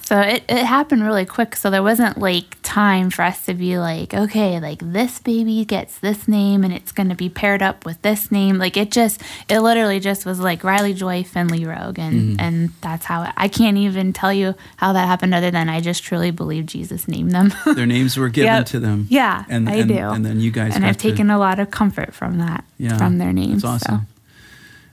So 0.08 0.22
it, 0.22 0.46
it 0.48 0.64
happened 0.66 1.04
really 1.04 1.26
quick. 1.26 1.58
So 1.58 1.70
there 1.70 1.84
wasn't 1.84 2.18
like 2.18 2.46
time 2.64 3.10
for 3.10 3.24
us 3.24 3.46
to 3.46 3.54
be 3.54 3.78
like, 3.78 4.14
okay, 4.14 4.58
like 4.58 4.80
this 4.82 5.20
baby 5.20 5.66
gets 5.66 6.00
this 6.00 6.30
name 6.30 6.64
and 6.64 6.74
it's 6.74 6.94
going 6.94 7.10
to 7.10 7.16
be 7.16 7.28
paired 7.28 7.62
up 7.62 7.86
with 7.86 8.02
this 8.04 8.32
name. 8.32 8.58
Like 8.58 8.78
it 8.78 8.90
just, 8.90 9.22
it 9.50 9.60
literally 9.60 10.00
just 10.00 10.26
was 10.26 10.40
like 10.40 10.64
Riley 10.64 10.94
Joy 10.94 11.26
Finley 11.26 11.66
Rogue. 11.66 12.00
And, 12.00 12.22
mm-hmm. 12.22 12.40
and 12.40 12.70
that's 12.80 13.04
how 13.04 13.24
it, 13.24 13.34
I 13.36 13.50
can't 13.50 13.76
even 13.76 14.14
tell 14.14 14.32
you 14.32 14.56
how 14.78 14.94
that 14.94 15.08
happened 15.08 15.34
other 15.34 15.52
than 15.52 15.68
I 15.68 15.82
just 15.82 16.04
truly 16.04 16.32
believe 16.32 16.68
Jesus 16.68 17.10
named 17.10 17.32
them. 17.32 17.52
Their 17.76 17.86
names 17.86 18.16
were 18.16 18.30
given 18.30 18.54
Yep. 18.54 18.66
to 18.68 18.80
them. 18.80 19.08
Yeah, 19.10 19.44
and, 19.50 19.68
I 19.68 19.76
and, 19.76 19.90
do. 19.90 19.98
And 19.98 20.26
then 20.26 20.40
you 20.40 20.52
guys 20.52 20.74
and 20.74 20.86
I've 20.86 20.96
to- 20.96 21.10
taken 21.10 21.30
a 21.30 21.38
lot 21.38 21.60
of 21.60 21.70
comfort 21.70 22.14
from 22.14 22.38
that, 22.38 22.64
yeah, 22.78 22.98
from 22.98 23.18
their 23.18 23.34
names. 23.34 23.64
That's 23.64 23.84
awesome. 23.84 24.08
So. 24.08 24.14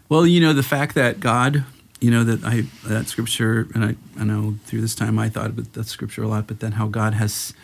Well, 0.09 0.27
you 0.27 0.41
know 0.41 0.53
the 0.53 0.65
fact 0.65 0.97
that 0.97 1.21
God, 1.21 1.63
you 2.05 2.11
know 2.11 2.23
that 2.23 2.45
I 2.45 2.65
that 2.87 3.07
scripture, 3.07 3.67
and 3.75 3.83
I 3.83 3.97
I 4.21 4.25
know 4.25 4.57
through 4.67 4.83
this 4.83 4.95
time 4.95 5.19
I 5.19 5.31
thought 5.31 5.47
about 5.47 5.73
that 5.73 5.87
scripture 5.87 6.23
a 6.23 6.29
lot, 6.29 6.47
but 6.47 6.61
then 6.61 6.73
how 6.73 6.87
God 6.87 7.15
has, 7.15 7.55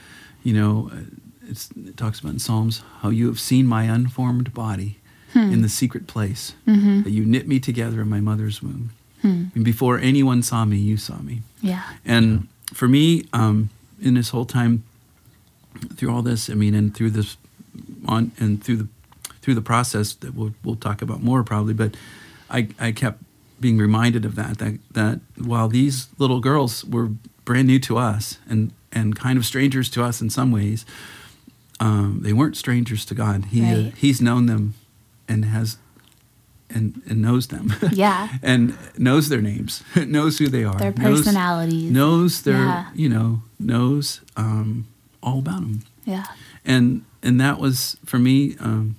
you 0.42 0.54
know, 0.54 0.90
uh, 0.90 1.00
it's, 1.46 1.68
it 1.76 1.98
talks 1.98 2.20
about 2.20 2.32
in 2.32 2.38
Psalms 2.38 2.82
how 3.02 3.10
you 3.10 3.26
have 3.26 3.38
seen 3.38 3.66
my 3.66 3.84
unformed 3.84 4.54
body 4.54 4.96
hmm. 5.34 5.52
in 5.52 5.60
the 5.60 5.68
secret 5.68 6.06
place, 6.06 6.54
mm-hmm. 6.66 7.02
that 7.02 7.10
you 7.10 7.26
knit 7.26 7.46
me 7.48 7.60
together 7.60 8.00
in 8.00 8.08
my 8.08 8.20
mother's 8.20 8.62
womb. 8.62 8.92
Hmm. 9.20 9.44
And 9.54 9.62
before 9.62 9.98
anyone 9.98 10.42
saw 10.42 10.64
me, 10.64 10.78
you 10.78 10.96
saw 10.96 11.18
me. 11.18 11.42
Yeah. 11.60 11.82
And 12.06 12.48
for 12.72 12.88
me, 12.88 13.26
um, 13.34 13.68
in 14.00 14.14
this 14.14 14.30
whole 14.30 14.46
time, 14.46 14.84
through 15.96 16.14
all 16.14 16.22
this, 16.22 16.48
I 16.48 16.54
mean, 16.54 16.74
and 16.74 16.94
through 16.94 17.10
this, 17.10 17.36
on 18.08 18.32
and 18.38 18.64
through 18.64 18.76
the 18.76 18.88
through 19.42 19.56
the 19.56 19.60
process 19.72 20.14
that 20.14 20.34
we'll 20.34 20.54
we'll 20.64 20.76
talk 20.76 21.02
about 21.02 21.22
more 21.22 21.44
probably, 21.44 21.74
but 21.74 21.94
I 22.48 22.68
I 22.78 22.92
kept 22.92 23.22
being 23.60 23.78
reminded 23.78 24.24
of 24.24 24.34
that 24.36 24.58
that 24.58 24.78
that 24.92 25.20
while 25.36 25.68
these 25.68 26.08
little 26.18 26.40
girls 26.40 26.84
were 26.84 27.10
brand 27.44 27.66
new 27.68 27.78
to 27.80 27.98
us 27.98 28.38
and 28.48 28.72
and 28.92 29.14
kind 29.16 29.38
of 29.38 29.44
strangers 29.44 29.88
to 29.90 30.02
us 30.02 30.20
in 30.20 30.30
some 30.30 30.50
ways, 30.50 30.84
um, 31.78 32.20
they 32.22 32.32
weren't 32.32 32.56
strangers 32.56 33.04
to 33.06 33.14
God. 33.14 33.44
He 33.46 33.62
uh, 33.64 33.76
Right. 33.84 33.94
He's 33.96 34.20
known 34.20 34.46
them 34.46 34.74
and 35.28 35.44
has 35.44 35.76
and 36.68 37.02
and 37.08 37.20
knows 37.22 37.48
them. 37.48 37.72
Yeah. 37.92 38.28
and 38.42 38.76
knows 38.98 39.28
their 39.28 39.40
names, 39.42 39.82
knows 39.96 40.38
who 40.38 40.48
they 40.48 40.64
are, 40.64 40.78
Their 40.78 40.92
knows- 40.92 41.18
personalities. 41.22 41.90
knows 41.90 42.42
their 42.42 42.56
Yeah. 42.64 42.86
you 42.94 43.08
know 43.08 43.42
knows 43.58 44.20
um, 44.36 44.86
all 45.22 45.38
about 45.40 45.60
them, 45.60 45.82
Yeah. 46.04 46.24
and 46.64 47.02
and 47.22 47.40
that 47.40 47.58
was 47.58 47.96
for 48.06 48.18
me 48.18 48.56
um, 48.60 48.96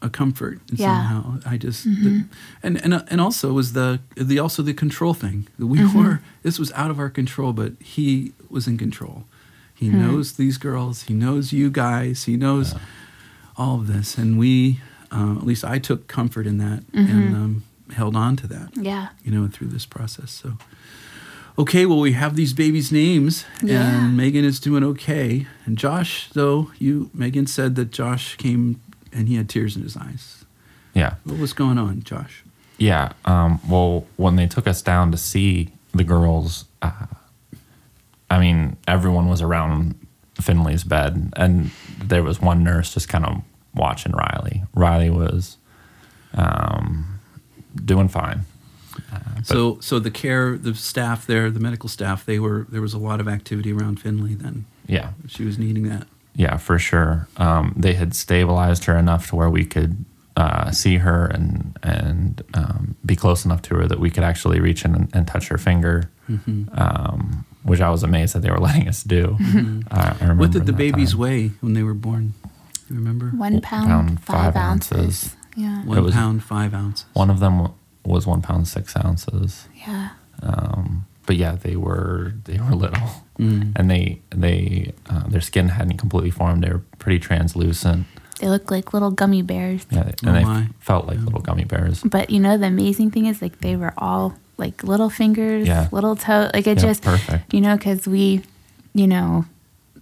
a 0.00 0.08
comfort 0.08 0.60
Yeah. 0.70 0.88
Mm-hmm. 0.88 1.14
somehow. 1.22 1.40
I 1.52 1.56
just 1.56 1.84
the, 1.84 2.24
and 2.62 2.80
and 2.84 3.04
and 3.10 3.20
also 3.20 3.52
was 3.52 3.72
the 3.72 3.98
the 4.16 4.38
also 4.38 4.62
the 4.62 4.74
control 4.74 5.14
thing 5.14 5.46
that 5.58 5.66
we 5.66 5.78
Mm-hmm. 5.78 5.98
were 5.98 6.20
this 6.42 6.58
was 6.58 6.70
out 6.72 6.90
of 6.90 6.98
our 6.98 7.10
control, 7.10 7.52
but 7.52 7.72
he 7.80 8.32
was 8.50 8.66
in 8.66 8.78
control. 8.78 9.24
He 9.74 9.88
Hmm. 9.88 10.00
knows 10.00 10.32
these 10.32 10.58
girls. 10.58 11.02
He 11.08 11.14
knows 11.14 11.52
you 11.52 11.70
guys. 11.70 12.24
He 12.24 12.36
knows 12.36 12.74
all 13.56 13.76
of 13.80 13.86
this, 13.86 14.18
and 14.18 14.38
we 14.38 14.80
uh, 15.10 15.36
at 15.38 15.46
least 15.46 15.64
I 15.64 15.78
took 15.80 16.06
comfort 16.06 16.46
in 16.46 16.58
that 16.58 16.80
Mm-hmm. 16.92 17.16
and 17.18 17.34
um, 17.36 17.62
held 17.96 18.14
on 18.16 18.36
to 18.36 18.46
that 18.48 18.68
Yeah. 18.76 19.08
you 19.24 19.30
know, 19.32 19.48
through 19.48 19.68
this 19.68 19.86
process. 19.86 20.30
So, 20.30 20.58
okay, 21.56 21.86
well, 21.86 22.00
we 22.00 22.12
have 22.12 22.36
these 22.36 22.52
babies' 22.52 22.92
names, 22.92 23.44
Yeah. 23.62 24.04
and 24.04 24.16
Megan 24.16 24.44
is 24.44 24.60
doing 24.60 24.84
okay. 24.84 25.46
And 25.66 25.78
Josh, 25.78 26.28
though, 26.34 26.70
you 26.78 27.10
Megan 27.14 27.46
said 27.46 27.74
that 27.76 27.90
Josh 27.90 28.36
came 28.36 28.80
and 29.12 29.28
he 29.28 29.36
had 29.36 29.48
tears 29.48 29.76
in 29.76 29.82
his 29.82 29.96
eyes. 29.96 30.44
Yeah. 30.94 31.14
What 31.24 31.38
was 31.38 31.52
going 31.52 31.78
on, 31.78 32.02
Josh? 32.02 32.42
Yeah. 32.78 33.12
Um, 33.24 33.60
well, 33.68 34.06
when 34.16 34.36
they 34.36 34.46
took 34.46 34.66
us 34.66 34.82
down 34.82 35.10
to 35.12 35.16
see 35.16 35.70
the 35.92 36.04
girls, 36.04 36.64
uh, 36.82 37.06
I 38.30 38.38
mean, 38.38 38.76
everyone 38.86 39.28
was 39.28 39.42
around 39.42 39.94
Finley's 40.40 40.84
bed, 40.84 41.32
and 41.36 41.70
there 42.02 42.22
was 42.22 42.40
one 42.40 42.62
nurse 42.62 42.94
just 42.94 43.08
kind 43.08 43.24
of 43.24 43.42
watching 43.74 44.12
Riley. 44.12 44.62
Riley 44.74 45.10
was 45.10 45.56
um, 46.34 47.20
doing 47.84 48.08
fine. 48.08 48.42
so, 49.44 49.78
so 49.80 49.98
the 49.98 50.10
care, 50.10 50.58
the 50.58 50.74
staff 50.74 51.26
there, 51.26 51.50
the 51.50 51.60
medical 51.60 51.88
staff, 51.88 52.24
they 52.26 52.38
were 52.38 52.66
there 52.68 52.82
was 52.82 52.94
a 52.94 52.98
lot 52.98 53.20
of 53.20 53.28
activity 53.28 53.72
around 53.72 54.00
Finley. 54.00 54.34
Then 54.34 54.64
Yeah. 54.86 55.10
she 55.28 55.44
was 55.44 55.58
needing 55.58 55.88
that. 55.88 56.06
Yeah, 56.38 56.56
for 56.56 56.78
sure. 56.78 57.26
Um, 57.36 57.74
they 57.76 57.94
had 57.94 58.14
stabilized 58.14 58.84
her 58.86 58.96
enough 58.96 59.28
to 59.28 59.36
where 59.36 59.50
we 59.50 59.64
could 59.64 60.04
uh, 60.36 60.70
see 60.70 60.98
her 60.98 61.26
and 61.26 61.76
and 61.82 62.42
um, 62.54 62.94
be 63.04 63.16
close 63.16 63.44
enough 63.44 63.60
to 63.62 63.74
her 63.74 63.86
that 63.88 63.98
we 63.98 64.08
could 64.08 64.22
actually 64.24 64.60
reach 64.60 64.84
in 64.84 64.94
and, 64.94 65.10
and 65.12 65.26
touch 65.26 65.48
her 65.48 65.58
finger, 65.58 66.10
Mm-hmm. 66.30 66.68
um, 66.80 67.44
which 67.64 67.80
I 67.80 67.90
was 67.90 68.02
amazed 68.04 68.34
that 68.34 68.42
they 68.42 68.50
were 68.50 68.60
letting 68.68 68.86
us 68.88 69.02
do. 69.02 69.36
I, 69.90 70.10
I 70.10 70.16
remember 70.20 70.40
What 70.42 70.52
did 70.52 70.66
the 70.66 70.72
babies 70.72 71.10
time. 71.12 71.20
weigh 71.20 71.48
when 71.60 71.72
they 71.74 71.82
were 71.82 71.94
born? 71.94 72.34
You 72.88 72.96
remember? 72.96 73.30
One 73.30 73.60
pound, 73.60 73.88
pound, 73.88 74.20
five, 74.22 74.54
five 74.54 74.56
ounces. 74.56 74.96
ounces. 74.98 75.36
Yeah. 75.56 75.82
One 75.84 76.04
was- 76.04 76.14
pound 76.14 76.44
five 76.44 76.72
ounces. 76.72 77.04
One 77.14 77.30
of 77.30 77.40
them 77.40 77.72
was 78.04 78.26
one 78.28 78.42
pound 78.42 78.68
six 78.68 78.94
ounces. 78.96 79.66
Yeah. 79.86 80.10
Um, 80.42 81.06
but 81.28 81.36
yeah, 81.36 81.52
they 81.54 81.76
were 81.76 82.32
they 82.44 82.58
were 82.58 82.74
little, 82.74 83.08
Mm. 83.38 83.72
and 83.76 83.88
they 83.88 84.20
they 84.30 84.92
uh, 85.08 85.28
their 85.28 85.40
skin 85.40 85.68
hadn't 85.68 85.98
completely 85.98 86.30
formed. 86.32 86.64
They 86.64 86.70
were 86.70 86.82
pretty 86.98 87.20
translucent. 87.20 88.06
They 88.40 88.48
look 88.48 88.70
like 88.70 88.92
little 88.92 89.10
gummy 89.12 89.42
bears. 89.42 89.86
Yeah, 89.90 90.08
and 90.24 90.28
Oh 90.30 90.32
they 90.32 90.42
my. 90.44 90.66
felt 90.80 91.06
like 91.06 91.18
little 91.20 91.40
gummy 91.40 91.64
bears. 91.64 92.02
But 92.02 92.30
you 92.30 92.40
know, 92.40 92.56
the 92.58 92.66
amazing 92.66 93.10
thing 93.12 93.26
is 93.26 93.40
like 93.40 93.60
they 93.60 93.76
were 93.76 93.92
all 93.96 94.34
like 94.56 94.82
little 94.82 95.10
fingers, 95.10 95.68
Yeah. 95.68 95.86
little 95.92 96.16
toe. 96.16 96.50
Like 96.54 96.66
it 96.66 96.78
Yeah, 96.78 96.86
just, 96.88 97.02
perfect. 97.02 97.52
you 97.54 97.60
know, 97.60 97.76
because 97.76 98.08
we, 98.08 98.42
you 98.94 99.06
know, 99.06 99.44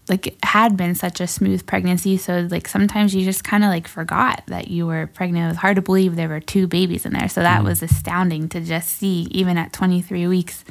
like 0.09 0.29
it 0.29 0.37
had 0.45 0.77
been 0.77 0.95
such 0.95 1.21
a 1.21 1.27
smooth 1.27 1.67
pregnancy. 1.67 2.17
So 2.17 2.47
like 2.51 2.69
sometimes 2.69 3.15
you 3.15 3.25
just 3.25 3.43
kind 3.45 3.65
of 3.65 3.71
like 3.71 3.87
forgot 3.89 4.43
that 4.47 4.69
you 4.69 4.87
were 4.87 5.09
pregnant. 5.09 5.45
It 5.45 5.49
was 5.49 5.57
hard 5.59 5.77
to 5.77 5.83
believe 5.83 6.17
there 6.17 6.29
were 6.31 6.41
two 6.41 6.67
babies 6.67 7.05
in 7.05 7.13
there. 7.13 7.29
So 7.29 7.43
that 7.43 7.65
was 7.65 7.83
astounding 7.83 8.49
to 8.51 8.61
just 8.61 8.89
see, 8.97 9.29
even 9.31 9.59
at 9.59 9.73
23 9.75 10.27
weeks, 10.27 10.65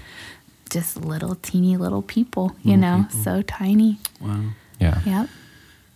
just 0.69 0.97
little 0.97 1.35
teeny 1.35 1.77
little 1.77 2.01
people, 2.01 2.55
you 2.63 2.75
Little 2.75 2.81
know, 2.99 3.03
people. 3.07 3.23
so 3.23 3.41
tiny. 3.43 3.97
Wow. 4.19 4.41
Yeah. 4.79 4.99
Yep. 5.05 5.29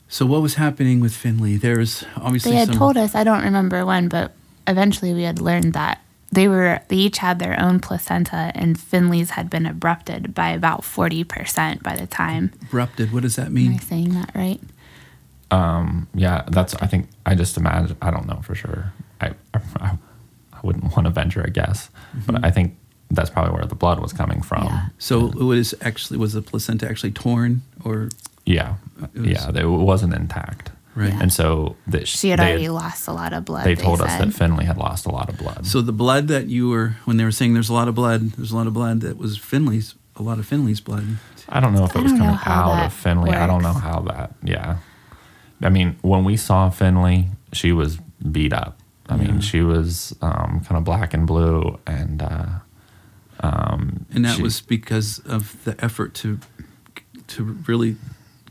So 0.08 0.26
what 0.26 0.42
was 0.42 0.56
happening 0.56 1.00
with 1.00 1.14
Finley? 1.14 1.58
There's 1.58 2.04
obviously 2.16 2.52
They 2.52 2.58
had 2.58 2.70
some, 2.70 2.78
told 2.78 2.98
us, 2.98 3.14
I 3.16 3.24
don't 3.24 3.44
remember 3.44 3.86
when, 3.86 4.08
but 4.10 4.34
eventually 4.68 5.14
we 5.14 5.24
had 5.24 5.40
learned 5.40 5.74
that 5.74 6.02
they 6.32 6.48
were 6.48 6.80
they 6.90 6.96
each 6.96 7.18
had 7.18 7.40
their 7.40 7.60
own 7.60 7.80
placenta 7.80 8.52
and 8.56 8.80
Finley's 8.80 9.32
had 9.32 9.50
been 9.50 9.66
abrupted 9.66 10.34
by 10.36 10.50
about 10.50 10.82
40% 10.82 11.82
by 11.84 11.96
the 11.96 12.06
time. 12.08 12.52
abrupted. 12.64 13.12
What 13.12 13.24
does 13.24 13.36
that 13.36 13.52
mean? 13.52 13.72
Am 13.74 13.78
I 13.78 13.84
saying 13.84 14.10
that 14.14 14.32
right? 14.36 14.62
Um, 15.52 16.08
yeah, 16.14 16.44
that's. 16.52 16.76
I 16.76 16.86
think 16.86 17.10
I 17.26 17.34
just 17.34 17.58
imagine. 17.58 17.98
I 18.02 18.12
don't 18.12 18.28
know 18.28 18.40
for 18.44 18.54
sure. 18.54 18.94
I 19.20 19.32
I, 19.54 19.60
I 20.54 20.60
wouldn't 20.62 20.84
want 20.96 21.06
to 21.06 21.10
venture 21.10 21.42
a 21.42 21.50
guess, 21.50 21.90
but 22.28 22.44
I 22.46 22.52
think 22.52 22.78
that's 23.12 23.30
probably 23.30 23.54
where 23.54 23.66
the 23.66 23.76
blood 23.76 24.00
was 24.00 24.14
coming 24.14 24.42
from. 24.42 24.66
Yeah. 24.66 24.86
So 25.00 25.28
it 25.28 25.36
was 25.44 25.74
actually 25.82 26.18
was 26.20 26.34
the 26.34 26.42
placenta 26.42 26.88
actually 26.90 27.12
torn 27.12 27.62
or 27.84 28.10
Yeah, 28.46 28.76
It 29.14 29.20
was- 29.22 29.28
yeah, 29.30 29.50
it 29.62 29.66
wasn't 29.66 30.14
intact. 30.14 30.72
right? 30.96 31.14
Yeah. 31.14 31.20
And 31.22 31.32
so 31.34 31.76
that 31.88 32.08
She 32.08 32.30
had 32.30 32.40
they 32.40 32.50
already 32.50 32.70
lost 32.70 33.08
a 33.08 33.12
lot 33.14 33.32
of 33.34 33.46
blood. 33.46 33.66
They 33.66 33.76
told 33.76 34.02
us 34.02 34.16
that 34.18 34.34
Finley 34.34 34.66
had 34.66 34.78
lost 34.78 35.06
a 35.06 35.12
lot 35.12 35.30
of 35.30 35.38
blood. 35.38 35.66
So 35.66 35.82
the 35.82 35.92
blood 35.94 36.28
that 36.30 36.48
you 36.48 36.70
were 36.70 36.96
when 37.06 37.18
they 37.18 37.24
were 37.24 37.32
saying 37.32 37.54
there's 37.54 37.70
a 37.70 37.74
lot 37.74 37.88
of 37.88 37.96
blood, 37.96 38.32
there's 38.38 38.52
a 38.52 38.56
lot 38.56 38.68
of 38.68 38.74
blood 38.74 39.02
that 39.02 39.18
was 39.18 39.38
Finley's, 39.38 39.96
a 40.16 40.24
lot 40.24 40.40
of 40.40 40.46
Finley's 40.46 40.82
blood. 40.82 41.06
I 41.48 41.60
don't 41.60 41.74
know 41.74 41.86
if 41.86 41.96
it 41.96 42.02
was 42.04 42.12
coming 42.12 42.38
out 42.46 42.86
of 42.86 42.94
Finley. 42.94 43.32
I 43.32 43.48
don't 43.48 43.64
know 43.64 43.74
how 43.74 44.02
that. 44.02 44.34
Yeah, 44.44 44.78
I 45.64 45.70
mean, 45.70 45.96
when 46.02 46.24
we 46.24 46.38
saw 46.38 46.70
Finley, 46.70 47.28
she 47.54 47.72
was 47.72 47.98
beat 48.32 48.54
up. 48.54 48.78
I 49.08 49.16
Yeah. 49.16 49.22
mean, 49.24 49.42
she 49.42 49.62
was 49.62 50.16
um, 50.22 50.62
kind 50.66 50.78
of 50.78 50.84
black 50.84 51.14
and 51.16 51.26
blue, 51.26 51.80
and 51.88 52.22
uh, 52.22 52.46
um, 53.42 54.06
And 54.12 54.26
that 54.26 54.38
she- 54.38 54.42
was 54.44 54.62
because 54.62 55.20
of 55.20 55.64
the 55.66 55.76
effort 55.84 56.14
to 56.16 56.40
to 57.28 57.44
really 57.68 57.96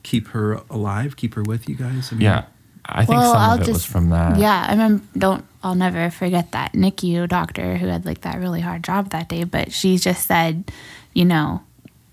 keep 0.04 0.28
her 0.28 0.60
alive, 0.70 1.16
keep 1.16 1.34
her 1.34 1.42
with 1.42 1.68
you 1.68 1.74
guys. 1.74 2.10
I 2.12 2.14
mean, 2.14 2.22
yeah. 2.24 2.44
I 2.86 3.04
think 3.04 3.18
Well, 3.18 3.32
some 3.32 3.42
I'll 3.42 3.54
of 3.56 3.60
it 3.62 3.68
was 3.68 3.78
just- 3.82 3.88
from 3.88 4.08
that. 4.10 4.38
Yeah, 4.38 4.64
I 4.68 4.72
remember. 4.72 5.02
Don't 5.16 5.44
I'll 5.62 5.74
never 5.74 6.08
forget 6.10 6.52
that 6.52 6.72
NICU 6.74 7.28
doctor 7.28 7.76
who 7.76 7.86
had 7.88 8.06
like 8.06 8.20
that 8.22 8.38
really 8.38 8.60
hard 8.60 8.82
job 8.84 9.10
that 9.10 9.28
day. 9.28 9.44
But 9.44 9.72
she 9.72 9.98
just 9.98 10.26
said, 10.26 10.70
you 11.12 11.24
know, 11.24 11.60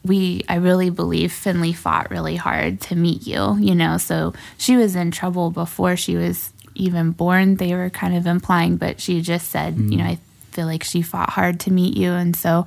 we 0.04 0.44
I 0.50 0.56
really 0.56 0.90
believe 0.90 1.32
Finley 1.32 1.72
fought 1.72 2.10
really 2.12 2.36
hard 2.36 2.82
to 2.82 2.96
meet 2.96 3.26
you. 3.28 3.56
You 3.60 3.76
know, 3.76 3.98
so 3.98 4.34
she 4.58 4.76
was 4.76 4.96
in 4.96 5.12
trouble 5.12 5.52
before 5.52 5.96
she 5.96 6.16
was 6.18 6.52
even 6.74 7.12
born. 7.12 7.56
They 7.56 7.74
were 7.74 7.90
kind 7.92 8.16
of 8.18 8.26
implying, 8.26 8.76
but 8.78 9.00
she 9.00 9.22
just 9.22 9.50
said, 9.52 9.78
you 9.78 9.98
know, 9.98 10.04
I 10.06 10.18
feel 10.56 10.66
like 10.66 10.84
she 10.84 11.02
fought 11.02 11.30
hard 11.32 11.60
to 11.62 11.72
meet 11.72 11.96
you, 11.98 12.12
and 12.12 12.36
so. 12.36 12.66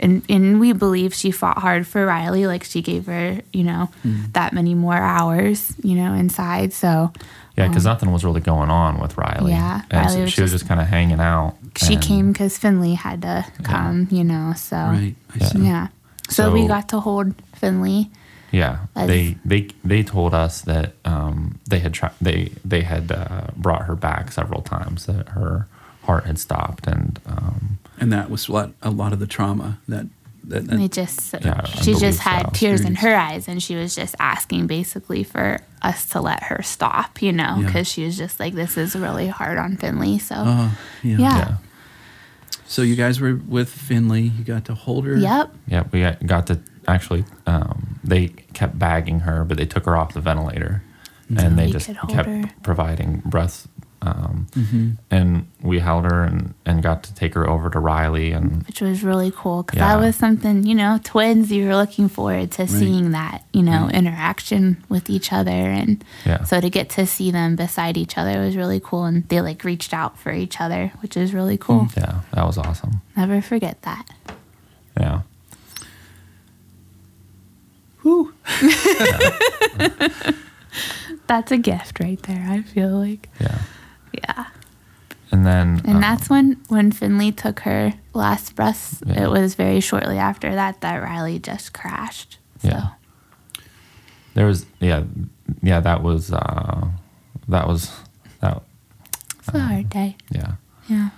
And, 0.00 0.22
and 0.28 0.60
we 0.60 0.72
believe 0.74 1.12
she 1.12 1.32
fought 1.32 1.58
hard 1.58 1.84
for 1.84 2.06
Riley, 2.06 2.46
like 2.46 2.62
she 2.62 2.82
gave 2.82 3.06
her, 3.06 3.40
you 3.52 3.64
know, 3.64 3.90
that 4.32 4.52
many 4.52 4.72
more 4.72 4.94
hours, 4.94 5.74
you 5.82 5.96
know, 5.96 6.14
inside. 6.14 6.72
So 6.72 7.12
Yeah, 7.56 7.66
because 7.66 7.84
nothing 7.84 8.12
was 8.12 8.24
really 8.24 8.40
going 8.40 8.70
on 8.70 9.00
with 9.00 9.18
Riley. 9.18 9.50
Yeah, 9.50 9.82
Riley 9.92 10.12
so 10.14 10.20
was 10.20 10.32
she 10.32 10.42
was 10.42 10.52
just- 10.52 10.62
just 10.62 10.68
kind 10.68 10.80
of 10.80 10.86
hanging 10.86 11.18
out. 11.18 11.54
she 11.76 11.94
and- 11.94 12.02
came 12.04 12.30
because 12.32 12.56
Finley 12.56 12.94
had 12.94 13.22
to 13.22 13.44
come, 13.64 14.06
you 14.12 14.22
know. 14.22 14.52
So 14.56 14.76
Right. 14.76 15.16
I 15.34 15.38
Yeah. 15.40 15.46
see. 15.48 15.58
yeah, 15.66 15.86
so, 16.30 16.52
we 16.52 16.68
got 16.68 16.88
to 16.90 17.00
hold 17.00 17.34
Finley. 17.56 18.08
Yeah, 18.52 18.76
as- 18.94 19.08
they 19.08 19.36
they 19.44 19.66
they 19.82 20.04
told 20.04 20.32
us 20.32 20.60
that 20.62 20.92
um, 21.04 21.58
they 21.68 21.80
had 21.80 21.92
tried 21.92 22.12
they 22.20 22.52
they 22.64 22.82
had 22.82 23.10
uh, 23.10 23.48
brought 23.56 23.82
her 23.86 23.96
back 23.96 24.30
several 24.30 24.62
times 24.62 25.06
that 25.06 25.30
her 25.30 25.66
heart 26.08 26.24
had 26.24 26.38
stopped 26.38 26.86
and 26.86 27.20
um, 27.26 27.78
And 28.00 28.10
that 28.12 28.30
was 28.30 28.48
what 28.48 28.72
a 28.82 28.90
lot 28.90 29.12
of 29.12 29.18
the 29.20 29.26
trauma 29.26 29.78
that 29.88 30.06
that, 30.44 30.66
that 30.66 30.76
they 30.78 30.88
just 30.88 31.34
Yeah, 31.44 31.62
she 31.84 31.92
just 31.92 32.20
had 32.20 32.44
so. 32.46 32.50
tears 32.54 32.80
in 32.80 32.94
her 32.96 33.14
eyes, 33.14 33.48
and 33.48 33.62
she 33.62 33.74
was 33.76 33.94
just 33.94 34.14
asking 34.18 34.66
basically 34.66 35.22
for 35.22 35.60
us 35.82 36.06
to 36.12 36.22
let 36.22 36.42
her 36.44 36.62
stop, 36.62 37.20
you 37.20 37.32
know, 37.32 37.56
Yeah. 37.58 37.66
because 37.66 37.86
she 37.86 38.04
was 38.06 38.16
just 38.16 38.40
like, 38.40 38.54
this 38.54 38.78
is 38.78 38.96
really 38.96 39.28
hard 39.28 39.58
on 39.58 39.76
Finley. 39.76 40.18
So 40.18 40.34
Oh, 40.38 40.78
yeah. 41.02 41.18
Yeah. 41.18 41.36
yeah 41.38 41.56
So 42.66 42.80
you 42.80 42.96
guys 42.96 43.20
were 43.20 43.34
with 43.46 43.68
Finley. 43.68 44.22
You 44.22 44.42
got 44.44 44.64
to 44.66 44.74
hold 44.74 45.04
her. 45.06 45.16
yep, 45.18 45.52
Yep. 45.66 45.92
we 45.92 46.00
got- 46.00 46.24
got 46.26 46.46
to 46.46 46.58
actually 46.86 47.24
um, 47.46 48.00
they 48.02 48.28
kept 48.54 48.78
bagging 48.78 49.20
her 49.20 49.44
but 49.44 49.58
they 49.58 49.66
took 49.66 49.84
her 49.84 49.94
off 49.98 50.14
the 50.14 50.20
ventilator 50.22 50.82
and 51.36 51.58
they 51.58 51.66
we 51.66 51.72
just 51.72 51.86
kept 52.08 52.26
her. 52.26 52.44
providing 52.62 53.20
breaths. 53.26 53.68
Um, 54.08 54.46
Mm-hmm. 54.56 54.90
and 55.10 55.46
we 55.62 55.78
held 55.78 56.04
her 56.04 56.22
and, 56.24 56.54
and 56.64 56.82
got 56.82 57.02
to 57.04 57.14
take 57.14 57.34
her 57.34 57.48
over 57.48 57.68
to 57.70 57.78
Riley 57.78 58.32
and 58.32 58.64
which 58.66 58.80
was 58.80 59.02
really 59.04 59.30
cool 59.34 59.62
because 59.62 59.78
Yeah. 59.78 59.94
that 59.94 60.00
was 60.04 60.16
something 60.16 60.64
you 60.64 60.74
know 60.74 60.98
twins 61.04 61.52
you 61.52 61.66
were 61.68 61.76
looking 61.76 62.08
forward 62.08 62.50
to 62.52 62.66
seeing 62.66 63.10
that 63.12 63.44
you 63.52 63.62
know 63.62 63.84
Right. 63.84 63.94
interaction 63.94 64.82
with 64.88 65.10
each 65.10 65.32
other 65.32 65.50
and 65.50 66.02
Yeah. 66.24 66.44
so 66.44 66.60
to 66.60 66.70
get 66.70 66.88
to 66.90 67.06
see 67.06 67.30
them 67.30 67.56
beside 67.56 67.96
each 67.96 68.16
other 68.18 68.40
was 68.40 68.56
really 68.56 68.80
cool 68.80 69.04
and 69.04 69.28
they 69.28 69.40
like 69.40 69.62
reached 69.64 69.92
out 69.92 70.18
for 70.18 70.32
each 70.32 70.60
other 70.60 70.92
which 71.02 71.16
is 71.16 71.34
really 71.34 71.58
cool 71.58 71.88
yeah, 71.96 72.20
that 72.32 72.46
was 72.46 72.56
awesome. 72.58 73.02
never 73.16 73.40
forget 73.42 73.82
that 73.82 74.08
Yeah. 74.98 75.20
Whew. 78.02 78.32
that's 81.26 81.50
a 81.52 81.58
gift 81.58 82.00
right 82.00 82.22
there 82.22 82.46
i 82.48 82.62
feel 82.62 82.88
like 82.90 83.28
Yeah. 83.40 83.58
Yeah 84.22 84.46
And 85.30 85.44
then 85.44 85.80
and 85.84 85.96
um, 85.96 86.00
that's 86.00 86.28
when 86.30 86.56
when 86.68 86.90
finley 86.92 87.32
took 87.32 87.60
her 87.60 87.92
last 88.14 88.54
breath. 88.56 89.02
Yeah. 89.06 89.24
it 89.24 89.30
was 89.30 89.54
very 89.54 89.80
shortly 89.80 90.18
after 90.18 90.54
that 90.54 90.80
that 90.80 90.96
riley 91.02 91.38
just 91.38 91.72
crashed 91.72 92.38
so 92.62 92.68
Yeah. 92.68 92.88
there 94.34 94.46
was 94.46 94.66
yeah 94.80 95.02
yeah 95.62 95.80
that 95.80 96.02
was 96.02 96.32
uh 96.32 96.88
that 97.48 97.66
was 97.68 97.90
that 98.40 98.62
it's 99.38 99.48
a 99.48 99.58
hard 99.60 99.88
day 99.90 100.16
yeah 100.30 100.52
yeah 100.88 101.10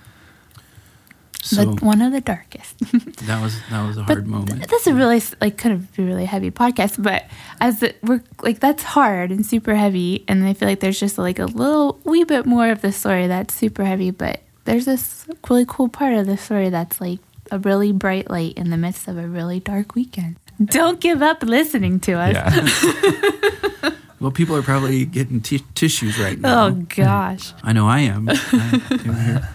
So 1.50 1.73
but 1.73 1.83
one 1.83 2.00
of 2.00 2.12
the 2.12 2.21
darkest 2.21 2.78
that 3.26 3.42
was 3.42 3.59
that 3.71 3.87
was 3.87 3.97
a 3.97 4.02
But 4.02 4.14
hard 4.14 4.26
moment. 4.26 4.69
That's 4.69 4.87
a 4.87 4.95
really 4.95 5.21
like 5.40 5.59
could 5.59 5.73
have 5.73 5.92
been 5.95 6.04
a 6.07 6.09
really 6.09 6.25
heavy 6.26 6.50
podcast, 6.50 7.02
but 7.02 7.25
as 7.61 7.83
it, 7.83 7.99
we're 8.02 8.23
like 8.42 8.61
that's 8.61 8.83
hard 8.83 9.30
and 9.30 9.45
super 9.45 9.75
heavy, 9.75 10.25
and 10.28 10.45
I 10.45 10.54
feel 10.54 10.69
like 10.69 10.80
there's 10.80 11.00
just 11.00 11.19
like 11.19 11.38
a 11.38 11.47
little 11.47 12.00
wee 12.04 12.25
bit 12.25 12.47
more 12.47 12.71
of 12.71 12.80
the 12.83 12.92
story 12.92 13.26
that's 13.26 13.54
super 13.54 13.85
heavy, 13.85 14.11
but 14.11 14.40
there's 14.64 14.85
this 14.85 15.26
really 15.49 15.64
cool 15.66 15.88
part 15.88 16.14
of 16.14 16.26
the 16.26 16.37
story 16.37 16.69
that's 16.71 17.00
like 17.00 17.19
a 17.50 17.59
really 17.59 17.92
bright 17.92 18.30
light 18.30 18.54
in 18.57 18.71
the 18.71 18.76
midst 18.76 19.09
of 19.09 19.19
a 19.19 19.26
really 19.26 19.61
dark 19.61 19.95
weekend. 19.95 20.37
Don't 20.64 21.00
give 21.00 21.23
up 21.23 21.42
listening 21.42 22.00
to 22.00 22.12
us. 22.12 22.35
yeah 22.35 23.90
Well, 24.21 24.30
people 24.30 24.54
are 24.54 24.62
probably 24.62 25.07
getting 25.07 25.40
t- 25.40 25.64
tissues 25.75 26.19
right 26.19 26.38
now. 26.38 26.66
Oh 26.66 26.71
gosh. 26.95 27.54
I 27.62 27.73
know 27.73 27.88
I 27.88 28.00
am. 28.00 28.28
I, 28.28 28.35
here. 29.25 29.49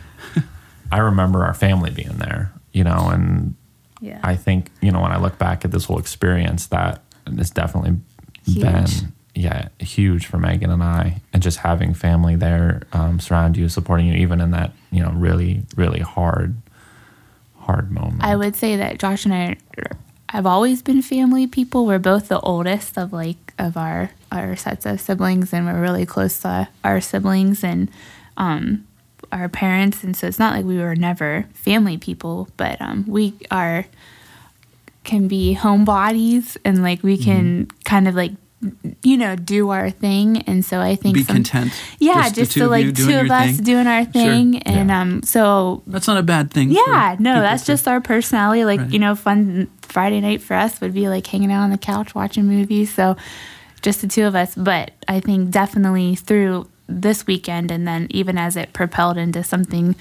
I 0.92 0.98
remember 1.00 1.44
our 1.44 1.54
family 1.54 1.92
being 1.92 2.18
there 2.18 2.51
you 2.74 2.84
know 2.84 3.10
and 3.10 3.56
Yeah. 4.01 4.20
i 4.24 4.36
think 4.36 4.72
you 4.82 4.92
know 4.92 5.01
when 5.01 5.12
i 5.12 5.18
look 5.18 5.38
back 5.38 5.65
at 5.65 5.72
this 5.72 5.86
whole 5.86 6.00
experience 6.00 6.68
that 6.68 7.01
it's 7.27 7.50
definitely 7.50 7.98
Huge. 8.46 8.62
been 8.62 8.86
yeah 9.34 9.68
huge 9.80 10.25
for 10.27 10.38
megan 10.38 10.70
and 10.72 10.84
i 10.84 11.22
and 11.34 11.42
just 11.44 11.58
having 11.60 11.94
family 11.94 12.36
there 12.36 12.84
um, 12.94 13.20
surround 13.20 13.58
you 13.58 13.68
supporting 13.70 14.06
you 14.08 14.13
even 14.13 14.39
in 14.42 14.51
that 14.51 14.72
you 14.92 15.01
know 15.01 15.12
really 15.12 15.63
really 15.75 16.00
hard 16.01 16.56
hard 17.60 17.92
moment 17.92 18.24
I 18.24 18.36
would 18.36 18.56
say 18.56 18.75
that 18.75 19.00
Josh 19.00 19.25
and 19.25 19.34
I 19.34 19.58
have 20.30 20.46
always 20.46 20.82
been 20.84 21.01
family 21.01 21.48
people. 21.48 21.86
We're 21.86 21.98
both 22.00 22.27
the 22.27 22.39
oldest 22.39 22.96
of 22.98 23.12
like 23.12 23.54
of 23.58 23.75
our 23.77 24.12
our 24.32 24.56
sets 24.56 24.86
of 24.86 25.00
siblings, 25.01 25.51
and 25.54 25.65
we're 25.65 25.82
really 25.82 26.06
close 26.06 26.39
to 26.42 26.68
our 26.84 27.01
siblings 27.01 27.63
and 27.63 27.89
um, 28.38 28.85
our 29.36 29.50
parents. 29.50 30.04
And 30.04 30.15
so 30.15 30.27
it's 30.27 30.39
not 30.39 30.56
like 30.56 30.65
we 30.65 30.77
were 30.77 30.96
never 30.96 31.46
family 31.54 31.98
people, 31.98 32.48
but 32.58 32.82
um, 32.82 33.06
we 33.08 33.34
are 33.51 33.86
can 35.04 35.27
be 35.27 35.56
homebodies, 35.60 36.58
and 36.65 36.82
like 36.82 37.04
we 37.04 37.15
can 37.18 37.68
kind 37.84 38.08
of 38.08 38.15
like 38.15 38.32
you 39.04 39.18
know 39.18 39.36
do 39.36 39.70
our 39.70 39.92
thing. 39.92 40.42
And 40.48 40.65
so 40.65 40.80
I 40.80 40.96
think 40.96 41.13
Be 41.15 41.24
some- 41.24 41.36
content. 41.36 41.72
Yeah, 42.00 42.24
Just 42.24 42.36
just, 42.36 42.54
the 42.56 42.60
to 42.62 42.68
like 42.68 42.95
two 42.95 43.13
of 43.19 43.30
us 43.30 43.56
thing. 43.58 43.63
doing 43.63 43.86
our 43.88 44.04
Sure. 44.04 44.12
thing, 44.13 44.60
and 44.63 44.89
Yeah. 44.89 45.02
um, 45.02 45.21
so 45.24 45.84
That's 45.86 46.08
not 46.08 46.17
a 46.17 46.24
bad 46.24 46.50
thing. 46.50 46.71
yeah, 46.71 47.15
no, 47.19 47.39
that's 47.41 47.63
to- 47.65 47.74
just 47.74 47.88
our 47.88 48.02
personality. 48.02 48.65
Like, 48.65 48.80
Right. 48.80 48.89
you 48.93 48.98
know, 49.00 49.13
fun 49.13 49.67
Friday 49.84 50.21
night 50.21 50.41
for 50.41 50.56
us 50.56 50.82
would 50.82 50.93
be 50.93 51.08
like 51.10 51.28
hanging 51.28 51.52
out 51.52 51.62
on 51.62 51.69
the 51.69 51.78
couch 51.78 52.15
watching 52.15 52.45
movies. 52.48 52.91
So 52.91 53.15
just 53.84 54.02
the 54.02 54.08
two 54.08 54.26
of 54.26 54.34
us. 54.34 54.56
But 54.56 54.89
I 55.08 55.19
think 55.19 55.52
definitely 55.52 56.15
through 56.15 56.67
this 56.88 57.26
weekend 57.26 57.71
and 57.71 57.88
then 57.88 58.08
even 58.10 58.38
as 58.38 58.56
it 58.56 58.74
propelled 58.74 59.17
into 59.17 59.43
something 59.43 59.95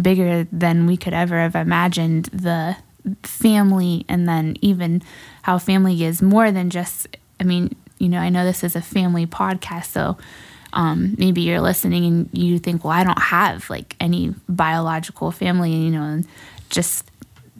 bigger 0.00 0.46
than 0.52 0.86
we 0.86 0.96
could 0.96 1.14
ever 1.14 1.38
have 1.38 1.54
imagined, 1.54 2.26
the 2.26 2.76
family 3.22 4.04
and 4.08 4.28
then 4.28 4.56
even 4.60 5.02
how 5.42 5.58
family 5.58 6.04
is 6.04 6.20
more 6.20 6.50
than 6.50 6.70
just 6.70 7.06
I 7.38 7.44
mean, 7.44 7.76
you 7.98 8.08
know, 8.08 8.18
I 8.18 8.30
know 8.30 8.44
this 8.44 8.64
is 8.64 8.76
a 8.76 8.82
family 8.82 9.26
podcast, 9.26 9.86
so 9.86 10.16
um, 10.72 11.14
maybe 11.18 11.42
you're 11.42 11.60
listening 11.60 12.04
and 12.04 12.28
you 12.32 12.58
think, 12.58 12.84
well, 12.84 12.92
I 12.92 13.04
don't 13.04 13.18
have 13.20 13.68
like 13.70 13.96
any 14.00 14.34
biological 14.48 15.30
family, 15.30 15.72
you 15.72 15.90
know, 15.90 16.02
and 16.02 16.26
just 16.70 17.10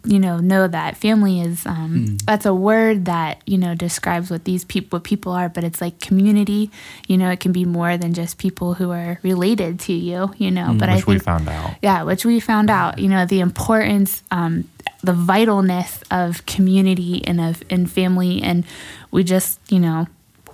you 0.07 0.19
know 0.19 0.37
know 0.37 0.67
that 0.67 0.95
family 0.95 1.41
is 1.41 1.65
um, 1.65 2.17
that's 2.25 2.45
a 2.45 2.53
word 2.53 3.05
that 3.05 3.41
you 3.45 3.57
know 3.57 3.75
describes 3.75 4.31
what 4.31 4.45
these 4.45 4.63
people 4.63 4.97
what 4.97 5.03
people 5.03 5.33
are, 5.33 5.49
but 5.49 5.63
it's 5.63 5.81
like 5.81 5.99
community. 5.99 6.71
You 7.07 7.17
know, 7.17 7.29
it 7.29 7.39
can 7.39 7.51
be 7.51 7.65
more 7.65 7.97
than 7.97 8.13
just 8.13 8.37
people 8.37 8.73
who 8.75 8.91
are 8.91 9.19
related 9.21 9.79
to 9.81 9.93
you. 9.93 10.33
You 10.37 10.51
know, 10.51 10.73
but 10.77 10.89
I 10.89 10.95
which 10.95 11.07
we 11.07 11.13
think 11.15 11.23
found 11.23 11.49
out 11.49 11.75
yeah, 11.81 12.03
which 12.03 12.25
we 12.25 12.39
found 12.39 12.69
out, 12.69 12.99
you 12.99 13.09
know, 13.09 13.25
the 13.25 13.41
importance, 13.41 14.23
um, 14.31 14.69
the 15.03 15.13
vitalness 15.13 16.03
of 16.09 16.45
community 16.45 17.21
and 17.27 17.41
of 17.41 17.61
and 17.69 17.91
family, 17.91 18.41
and 18.41 18.65
we 19.11 19.23
just, 19.23 19.59
you 19.69 19.79
know, 19.79 20.07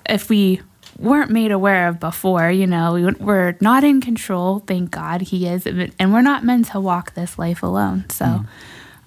if 0.09 0.29
we 0.29 0.61
weren't 0.99 1.31
made 1.31 1.51
aware 1.51 1.87
of 1.87 1.99
before, 1.99 2.51
you 2.51 2.67
know, 2.67 2.93
we, 2.93 3.05
we're 3.13 3.55
not 3.59 3.83
in 3.83 4.01
control. 4.01 4.59
Thank 4.59 4.91
God 4.91 5.21
He 5.21 5.47
is, 5.47 5.65
and 5.65 6.13
we're 6.13 6.21
not 6.21 6.43
meant 6.43 6.67
to 6.67 6.79
walk 6.79 7.13
this 7.13 7.37
life 7.39 7.63
alone. 7.63 8.05
So, 8.09 8.45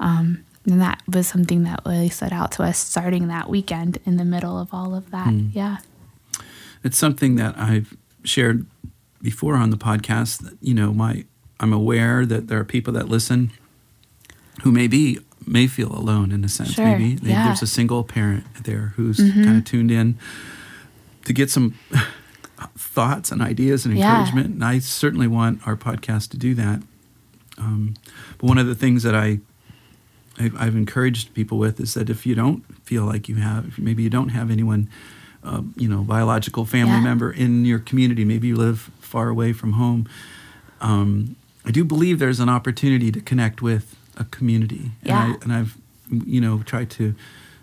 um, 0.01 0.45
and 0.65 0.81
that 0.81 1.01
was 1.07 1.27
something 1.29 1.63
that 1.65 1.81
really 1.87 2.09
stood 2.09 2.33
out 2.33 2.53
to 2.53 2.63
us 2.63 2.79
starting 2.79 3.29
that 3.29 3.49
weekend 3.49 3.99
in 4.05 4.17
the 4.17 4.25
middle 4.25 4.59
of 4.59 4.69
all 4.73 4.95
of 4.95 5.11
that. 5.11 5.33
Yeah, 5.33 5.79
it's 6.83 6.99
something 6.99 7.37
that 7.37 7.57
I've 7.59 7.97
shared 8.25 8.67
before 9.23 9.55
on 9.57 9.71
the 9.71 9.77
podcast. 9.77 10.41
That, 10.43 10.57
you 10.61 10.75
know, 10.75 10.93
my 10.93 11.25
I'm 11.61 11.73
aware 11.73 12.27
that 12.27 12.49
there 12.49 12.59
are 12.59 12.65
people 12.65 12.93
that 12.95 13.09
listen 13.09 13.51
who 14.63 14.71
maybe 14.73 15.19
may 15.47 15.67
feel 15.69 15.93
alone 15.93 16.33
in 16.33 16.43
a 16.45 16.49
sense. 16.49 16.73
Sure, 16.73 16.85
maybe 16.85 17.15
They- 17.15 17.31
yeah. 17.31 17.47
there's 17.47 17.63
a 17.63 17.67
single 17.69 18.03
parent 18.03 18.45
there 18.65 18.93
who's 18.97 19.19
Mhm. 19.19 19.45
kind 19.45 19.57
of 19.59 19.65
tuned 19.65 19.91
in 19.93 20.19
to 21.25 21.33
get 21.33 21.51
some 21.51 21.75
thoughts 22.77 23.31
and 23.31 23.41
ideas 23.43 23.85
and 23.87 23.97
Yeah. 23.97 24.11
encouragement. 24.19 24.55
And 24.55 24.65
I 24.65 24.79
certainly 24.81 25.27
want 25.29 25.67
our 25.67 25.77
podcast 25.77 26.31
to 26.31 26.37
do 26.37 26.55
that. 26.55 26.83
Um, 27.59 27.95
but 28.39 28.47
one 28.49 28.59
of 28.59 28.67
the 28.67 28.75
things 28.75 29.03
that 29.03 29.15
I 29.15 29.41
I've, 30.39 30.55
I've 30.57 30.77
encouraged 30.77 31.33
people 31.35 31.59
with 31.59 31.81
is 31.81 31.95
that 31.95 32.11
if 32.11 32.27
you 32.27 32.35
don't 32.35 32.63
feel 32.85 33.05
like 33.05 33.29
you 33.29 33.37
have, 33.37 33.69
if 33.69 33.79
maybe 33.79 34.03
you 34.03 34.11
don't 34.11 34.29
have 34.31 34.51
anyone, 34.51 34.89
uh, 35.43 35.63
you 35.77 35.89
know, 35.89 36.03
biological 36.03 36.65
family 36.65 36.95
Yeah. 36.95 37.01
member 37.01 37.31
in 37.33 37.65
your 37.65 37.79
community, 37.79 38.25
maybe 38.25 38.49
you 38.49 38.57
live 38.57 38.91
far 39.01 39.29
away 39.29 39.53
from 39.53 39.73
home. 39.73 40.07
Um, 40.81 41.37
I 41.65 41.71
do 41.71 41.85
believe 41.85 42.19
there's 42.19 42.41
an 42.41 42.49
opportunity 42.49 43.11
to 43.13 43.21
connect 43.21 43.63
with 43.63 43.97
a 44.17 44.25
community, 44.25 44.93
and, 45.03 45.09
Yeah. 45.09 45.19
I, 45.25 45.35
and 45.43 45.53
I've, 45.53 45.77
you 46.11 46.41
know, 46.41 46.59
tried 46.65 46.91
to 46.91 47.15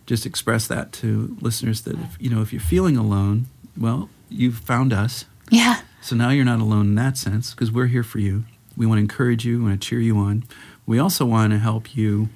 just 0.06 0.26
express 0.26 0.68
that 0.68 0.92
to 0.94 1.38
listeners 1.40 1.82
that 1.82 1.98
if 1.98 2.18
you 2.20 2.30
know 2.30 2.42
if 2.42 2.52
you're 2.52 2.60
feeling 2.62 2.98
alone, 2.98 3.46
well, 3.78 4.10
you've 4.30 4.58
found 4.58 4.92
us. 4.92 5.26
yeah, 5.50 5.82
So 6.02 6.16
now 6.16 6.30
you're 6.30 6.44
not 6.46 6.60
alone 6.60 6.88
in 6.88 6.96
that 6.96 7.18
sense 7.18 7.52
because 7.52 7.72
we're 7.72 7.88
here 7.88 8.04
for 8.04 8.20
you. 8.20 8.44
We 8.76 8.86
want 8.86 8.98
to 8.98 9.02
encourage 9.02 9.46
you, 9.46 9.60
we 9.60 9.70
want 9.70 9.80
to 9.82 9.88
cheer 9.88 10.00
you 10.00 10.18
on. 10.18 10.44
We 10.86 11.00
also 11.00 11.24
want 11.26 11.54
to 11.54 11.60
help 11.60 11.96
you, 11.96 12.30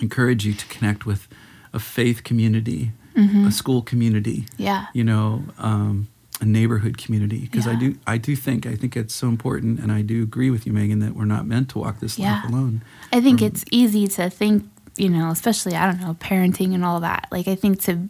encourage 0.00 0.44
you 0.46 0.54
to 0.54 0.66
connect 0.66 1.06
with 1.06 1.28
a 1.72 1.78
faith 1.78 2.22
community, 2.24 2.92
Mm-hmm. 3.14 3.46
a 3.46 3.52
school 3.52 3.82
community, 3.82 4.46
yeah, 4.56 4.86
you 4.94 5.04
know, 5.04 5.44
um, 5.58 6.08
a 6.40 6.46
neighborhood 6.46 6.96
community. 6.96 7.40
Because 7.40 7.66
I 7.66 7.74
do, 7.74 7.94
I 8.06 8.16
do 8.16 8.34
think, 8.34 8.64
I 8.64 8.74
think 8.74 8.96
it's 8.96 9.14
so 9.14 9.28
important, 9.28 9.80
and 9.80 9.92
I 9.92 10.00
do 10.00 10.22
agree 10.22 10.48
with 10.48 10.66
you, 10.66 10.72
Megan, 10.72 11.00
that 11.00 11.14
we're 11.14 11.26
not 11.26 11.44
meant 11.46 11.68
to 11.72 11.78
walk 11.78 12.00
this 12.00 12.18
Yeah. 12.18 12.36
life 12.36 12.48
alone. 12.50 12.80
I 13.12 13.20
think 13.20 13.42
Um, 13.42 13.48
it's 13.48 13.64
easy 13.70 14.08
to 14.08 14.30
think, 14.30 14.64
you 14.96 15.10
know, 15.10 15.28
especially 15.30 15.74
I 15.76 15.84
don't 15.92 16.00
know, 16.00 16.14
parenting 16.14 16.74
and 16.74 16.86
all 16.86 17.00
that. 17.00 17.26
Like 17.30 17.48
I 17.48 17.54
think 17.54 17.82
to 17.82 18.08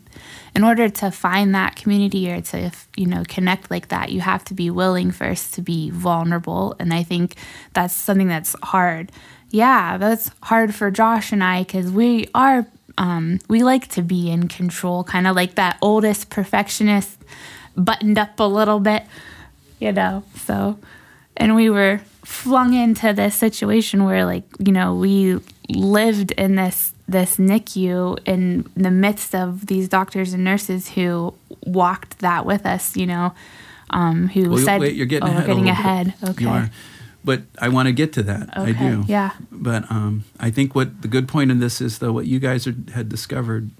in 0.54 0.62
order 0.62 0.88
to 0.88 1.10
find 1.10 1.52
that 1.56 1.74
community 1.74 2.30
or 2.30 2.40
to 2.40 2.70
you 2.96 3.06
know 3.06 3.24
connect 3.26 3.72
like 3.72 3.88
that, 3.88 4.12
you 4.12 4.20
have 4.20 4.44
to 4.44 4.54
be 4.54 4.70
willing 4.70 5.10
first 5.10 5.52
to 5.54 5.62
be 5.62 5.90
vulnerable, 5.90 6.76
and 6.78 6.94
I 6.94 7.02
think 7.02 7.34
that's 7.74 7.92
something 7.92 8.28
that's 8.28 8.54
hard. 8.62 9.10
Yeah, 9.52 9.98
that's 9.98 10.30
hard 10.42 10.74
for 10.74 10.90
Josh 10.90 11.30
and 11.30 11.44
I 11.44 11.62
cuz 11.64 11.90
we 11.92 12.26
are 12.34 12.66
um 12.98 13.38
we 13.48 13.62
like 13.62 13.86
to 13.88 14.02
be 14.02 14.30
in 14.30 14.48
control, 14.48 15.04
kind 15.04 15.26
of 15.26 15.36
like 15.36 15.54
that 15.54 15.76
oldest 15.80 16.30
perfectionist 16.30 17.18
buttoned 17.76 18.18
up 18.18 18.40
a 18.40 18.44
little 18.44 18.80
bit, 18.80 19.04
you 19.78 19.92
know. 19.92 20.24
So 20.36 20.78
and 21.36 21.54
we 21.54 21.70
were 21.70 22.00
flung 22.24 22.72
into 22.74 23.12
this 23.12 23.34
situation 23.34 24.04
where 24.04 24.24
like 24.24 24.44
you 24.58 24.72
know 24.72 24.94
we 24.94 25.38
lived 25.68 26.30
in 26.32 26.56
this 26.56 26.92
this 27.08 27.36
NICU 27.36 28.18
in 28.26 28.64
the 28.74 28.90
midst 28.90 29.34
of 29.34 29.66
these 29.66 29.86
doctors 29.88 30.32
and 30.32 30.44
nurses 30.44 30.88
who 30.90 31.34
walked 31.66 32.20
that 32.20 32.46
with 32.46 32.64
us 32.64 32.96
you 32.96 33.06
know 33.06 33.32
um, 33.90 34.28
who 34.28 34.48
Well, 34.50 34.64
said, 34.64 34.80
wait, 34.80 34.94
you're 34.96 35.04
getting 35.04 35.28
"Oh, 35.28 35.32
ahead. 35.32 35.42
we're 35.42 35.54
getting 35.54 35.68
ahead." 35.68 36.14
Okay. 36.24 36.68
You 37.24 37.32
are. 37.32 37.36
But 37.36 37.42
I 37.58 37.68
want 37.68 37.86
to 37.86 37.92
get 37.92 38.12
to 38.14 38.22
that. 38.24 38.56
I 38.58 38.72
do. 38.72 39.04
yeah. 39.06 39.32
But 39.50 39.90
um, 39.90 40.24
I 40.40 40.50
think 40.50 40.74
what 40.74 41.02
the 41.02 41.08
good 41.08 41.28
point 41.28 41.50
in 41.50 41.60
this 41.60 41.80
is, 41.80 41.98
though, 41.98 42.12
what 42.12 42.26
you 42.26 42.38
guys 42.38 42.66
are, 42.66 42.74
had 42.94 43.08
discovered, 43.08 43.70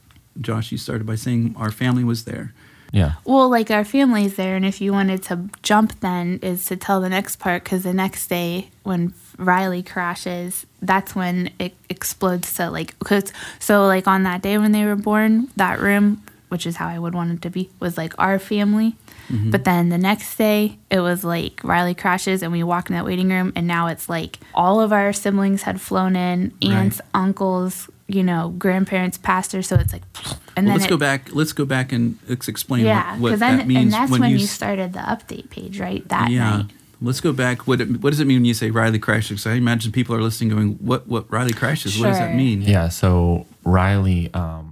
Josh, 0.41 0.73
you 0.73 0.79
started 0.79 1.07
by 1.07 1.17
saying 1.17 1.55
our 1.59 1.71
family 1.71 2.05
was 2.05 2.25
there. 2.25 2.53
Yeah. 2.93 3.15
Well, 3.25 3.49
like 3.49 3.71
our 3.71 3.85
family's 3.85 4.37
there, 4.37 4.55
and 4.55 4.67
if 4.67 4.81
you 4.81 4.93
wanted 4.93 5.23
to 5.25 5.49
jump, 5.63 5.99
then 6.01 6.39
is 6.43 6.67
to 6.67 6.77
tell 6.77 7.01
the 7.01 7.09
next 7.09 7.37
part 7.37 7.65
because 7.65 7.85
the 7.85 7.95
next 7.95 8.29
day 8.29 8.69
when 8.83 9.15
Riley 9.39 9.83
crashes, 9.83 10.67
that's 10.83 11.15
when 11.15 11.51
it 11.59 11.75
explodes 11.89 12.55
to 12.57 12.71
like 12.71 12.99
cause, 12.99 13.33
so 13.59 13.87
like 13.87 14.07
on 14.07 14.25
that 14.25 14.43
day 14.43 14.59
when 14.59 14.73
they 14.73 14.85
were 14.85 14.97
born, 14.97 15.49
that 15.57 15.81
room, 15.81 16.23
which 16.53 16.67
is 16.67 16.77
how 16.77 16.87
I 16.87 16.99
would 16.99 17.15
want 17.15 17.33
it 17.33 17.41
to 17.41 17.51
be, 17.51 17.71
was 17.81 17.97
like 17.97 18.13
our 18.19 18.39
family. 18.39 18.95
Mm-hmm. 19.31 19.51
But 19.51 19.65
then 19.65 19.89
the 19.89 19.97
next 19.97 20.37
day, 20.37 20.77
it 20.91 21.01
was 21.01 21.25
like 21.25 21.65
Riley 21.65 21.95
crashes, 21.95 22.43
and 22.43 22.53
we 22.53 22.63
walk 22.63 22.91
in 22.91 22.95
that 22.95 23.07
waiting 23.07 23.31
room, 23.31 23.55
and 23.57 23.67
now 23.67 23.87
it's 23.87 24.11
like 24.11 24.39
all 24.55 24.83
of 24.83 24.93
our 24.93 25.15
siblings 25.15 25.63
had 25.63 25.81
flown 25.81 26.15
in, 26.15 26.53
aunts, 26.61 27.01
uncles, 27.15 27.89
you 28.07 28.23
know, 28.23 28.51
grandparents, 28.59 29.17
pastors. 29.17 29.67
So 29.67 29.77
it's 29.77 29.95
like, 29.95 30.03
and 30.15 30.27
Well, 30.27 30.37
then 30.55 30.67
let's 30.67 30.85
it, 30.85 30.91
go 30.91 30.99
back. 30.99 31.35
Let's 31.35 31.55
go 31.55 31.65
back 31.65 31.91
and 31.91 32.19
let's 32.29 32.49
explain 32.49 32.85
yeah, 32.85 33.13
what, 33.13 33.21
what 33.21 33.29
because 33.29 33.41
then 33.41 33.57
that 33.57 33.67
means 33.67 33.85
and 33.85 33.93
that's 33.95 34.11
when, 34.11 34.31
you 34.31 34.37
you 34.37 34.47
started 34.47 34.93
the 34.93 34.99
update 34.99 35.49
page, 35.49 35.81
right? 35.81 36.07
That 36.11 36.31
yeah. 36.31 36.59
night. 36.59 36.67
Let's 37.01 37.23
go 37.23 37.33
back. 37.33 37.67
What 37.67 37.81
it, 37.81 38.03
what 38.03 38.11
does 38.11 38.21
it 38.21 38.27
mean 38.27 38.37
when 38.37 38.45
you 38.45 38.53
say 38.53 38.71
Riley 38.71 38.99
crashes? 38.99 39.47
I 39.47 39.55
imagine 39.55 39.91
people 39.91 40.15
are 40.15 40.21
listening, 40.21 40.51
going, 40.51 40.75
"What? 40.75 41.09
What 41.09 41.33
Riley 41.33 41.55
crashes? 41.55 41.99
What 41.99 42.09
does 42.09 42.19
that 42.19 42.29
Sure. 42.29 42.37
mean?" 42.37 42.61
Yeah. 42.61 42.91
So 42.91 43.47
Riley, 43.65 44.33
um, 44.35 44.72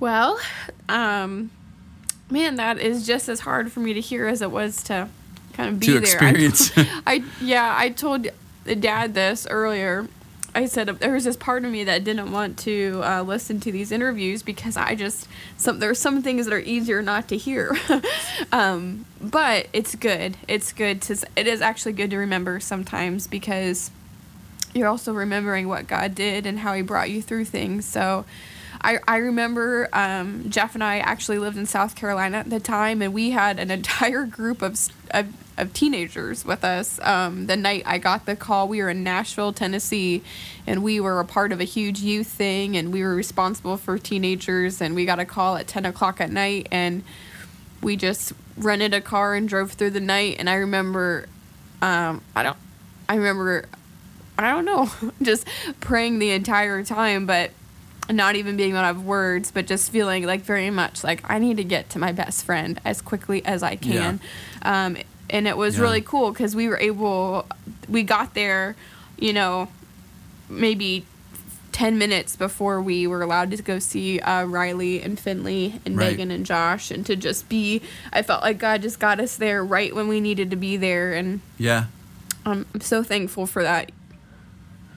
Well, 0.00 0.40
um, 0.88 1.50
man, 2.30 2.56
that 2.56 2.78
is 2.78 3.06
just 3.06 3.28
as 3.28 3.40
hard 3.40 3.70
for 3.70 3.80
me 3.80 3.92
to 3.92 4.00
hear 4.00 4.26
as 4.26 4.42
it 4.42 4.50
was 4.50 4.82
to 4.84 5.08
kind 5.52 5.68
of 5.68 5.78
be 5.80 5.86
To 5.86 5.92
there. 5.94 6.00
experience. 6.02 6.72
I, 6.76 7.02
I 7.06 7.24
yeah, 7.40 7.74
I 7.76 7.90
told 7.90 8.26
the 8.64 8.76
dad 8.76 9.14
this 9.14 9.46
earlier. 9.48 10.08
I 10.52 10.66
said 10.66 10.88
there 10.88 11.12
was 11.12 11.24
this 11.24 11.36
part 11.36 11.64
of 11.64 11.70
me 11.70 11.84
that 11.84 12.02
didn't 12.02 12.32
want 12.32 12.58
to 12.60 13.02
uh, 13.04 13.22
listen 13.22 13.60
to 13.60 13.70
these 13.70 13.92
interviews 13.92 14.42
because 14.42 14.76
I 14.76 14.96
just 14.96 15.28
some 15.56 15.78
there's 15.78 16.00
some 16.00 16.22
things 16.22 16.46
that 16.46 16.52
are 16.52 16.58
easier 16.60 17.02
not 17.02 17.28
to 17.28 17.36
hear, 17.36 17.76
um, 18.52 19.04
but 19.20 19.68
it's 19.72 19.94
good. 19.94 20.36
It's 20.48 20.72
good 20.72 21.02
to 21.02 21.18
it 21.36 21.46
is 21.46 21.60
actually 21.60 21.92
good 21.92 22.10
to 22.10 22.16
remember 22.16 22.58
sometimes 22.58 23.28
because 23.28 23.92
you're 24.74 24.88
also 24.88 25.12
remembering 25.12 25.68
what 25.68 25.86
God 25.86 26.16
did 26.16 26.46
and 26.46 26.58
how 26.60 26.74
He 26.74 26.82
brought 26.82 27.10
you 27.10 27.22
through 27.22 27.44
things. 27.44 27.84
So, 27.84 28.24
I 28.80 28.98
I 29.06 29.18
remember 29.18 29.88
um, 29.92 30.48
Jeff 30.48 30.74
and 30.74 30.82
I 30.82 30.98
actually 30.98 31.38
lived 31.38 31.56
in 31.56 31.66
South 31.66 31.94
Carolina 31.94 32.38
at 32.38 32.50
the 32.50 32.60
time, 32.60 33.02
and 33.02 33.12
we 33.12 33.30
had 33.30 33.58
an 33.58 33.70
entire 33.80 34.24
group 34.24 34.62
of 34.62 34.78
of, 35.10 35.28
of 35.58 35.72
teenagers 35.72 36.44
with 36.44 36.64
us. 36.64 37.00
Um, 37.02 37.46
the 37.46 37.56
night 37.56 37.82
I 37.86 37.98
got 37.98 38.26
the 38.26 38.36
call, 38.36 38.68
we 38.68 38.82
were 38.82 38.90
in 38.90 39.02
Nashville, 39.02 39.52
Tennessee, 39.52 40.22
and 40.66 40.82
we 40.82 41.00
were 41.00 41.20
a 41.20 41.24
part 41.24 41.52
of 41.52 41.60
a 41.60 41.64
huge 41.64 42.00
youth 42.00 42.28
thing, 42.28 42.76
and 42.76 42.92
we 42.92 43.02
were 43.02 43.14
responsible 43.14 43.76
for 43.76 43.98
teenagers. 43.98 44.80
And 44.80 44.94
we 44.94 45.04
got 45.04 45.18
a 45.18 45.24
call 45.24 45.56
at 45.56 45.66
ten 45.66 45.84
o'clock 45.84 46.20
at 46.20 46.30
night, 46.30 46.68
and 46.70 47.02
we 47.82 47.96
just 47.96 48.32
rented 48.56 48.94
a 48.94 49.00
car 49.00 49.34
and 49.34 49.48
drove 49.48 49.72
through 49.72 49.90
the 49.90 50.00
night. 50.00 50.36
And 50.38 50.48
I 50.48 50.54
remember, 50.54 51.26
um, 51.80 52.22
I 52.36 52.42
don't, 52.42 52.58
I 53.08 53.16
remember 53.16 53.66
I 54.40 54.52
don't 54.52 54.64
know, 54.64 54.90
just 55.22 55.46
praying 55.80 56.18
the 56.18 56.30
entire 56.30 56.82
time, 56.82 57.26
but 57.26 57.50
not 58.16 58.36
even 58.36 58.56
being 58.56 58.70
able 58.70 58.80
to 58.80 58.86
have 58.86 59.02
words, 59.02 59.50
but 59.50 59.66
just 59.66 59.90
feeling 59.90 60.24
like 60.26 60.42
very 60.42 60.70
much 60.70 61.02
like 61.04 61.22
I 61.30 61.38
need 61.38 61.56
to 61.58 61.64
get 61.64 61.90
to 61.90 61.98
my 61.98 62.12
best 62.12 62.44
friend 62.44 62.80
as 62.84 63.00
quickly 63.00 63.44
as 63.44 63.62
I 63.62 63.76
can. 63.76 64.20
Um, 64.62 64.96
and 65.28 65.46
it 65.46 65.56
was 65.56 65.76
Yeah. 65.76 65.82
really 65.82 66.00
cool 66.00 66.32
because 66.32 66.56
we 66.56 66.68
were 66.68 66.78
able, 66.78 67.46
we 67.88 68.02
got 68.02 68.34
there, 68.34 68.74
you 69.18 69.32
know, 69.32 69.68
maybe 70.48 71.04
10 71.72 71.96
minutes 71.98 72.34
before 72.36 72.82
we 72.82 73.06
were 73.06 73.22
allowed 73.22 73.50
to 73.52 73.62
go 73.62 73.78
see 73.78 74.18
uh, 74.20 74.44
Riley 74.44 75.00
and 75.00 75.18
Finley 75.18 75.80
and 75.86 75.96
Right. 75.96 76.10
Megan 76.10 76.30
and 76.32 76.44
Josh 76.44 76.90
and 76.90 77.06
to 77.06 77.14
just 77.16 77.48
be, 77.48 77.80
I 78.12 78.22
felt 78.22 78.42
like 78.42 78.58
God 78.58 78.82
just 78.82 78.98
got 78.98 79.20
us 79.20 79.36
there 79.36 79.64
right 79.64 79.94
when 79.94 80.08
we 80.08 80.20
needed 80.20 80.50
to 80.50 80.56
be 80.56 80.76
there. 80.76 81.12
And 81.14 81.40
Yeah. 81.58 81.84
um, 82.44 82.66
I'm 82.74 82.80
so 82.80 83.02
thankful 83.04 83.46
for 83.46 83.62
that. 83.62 83.92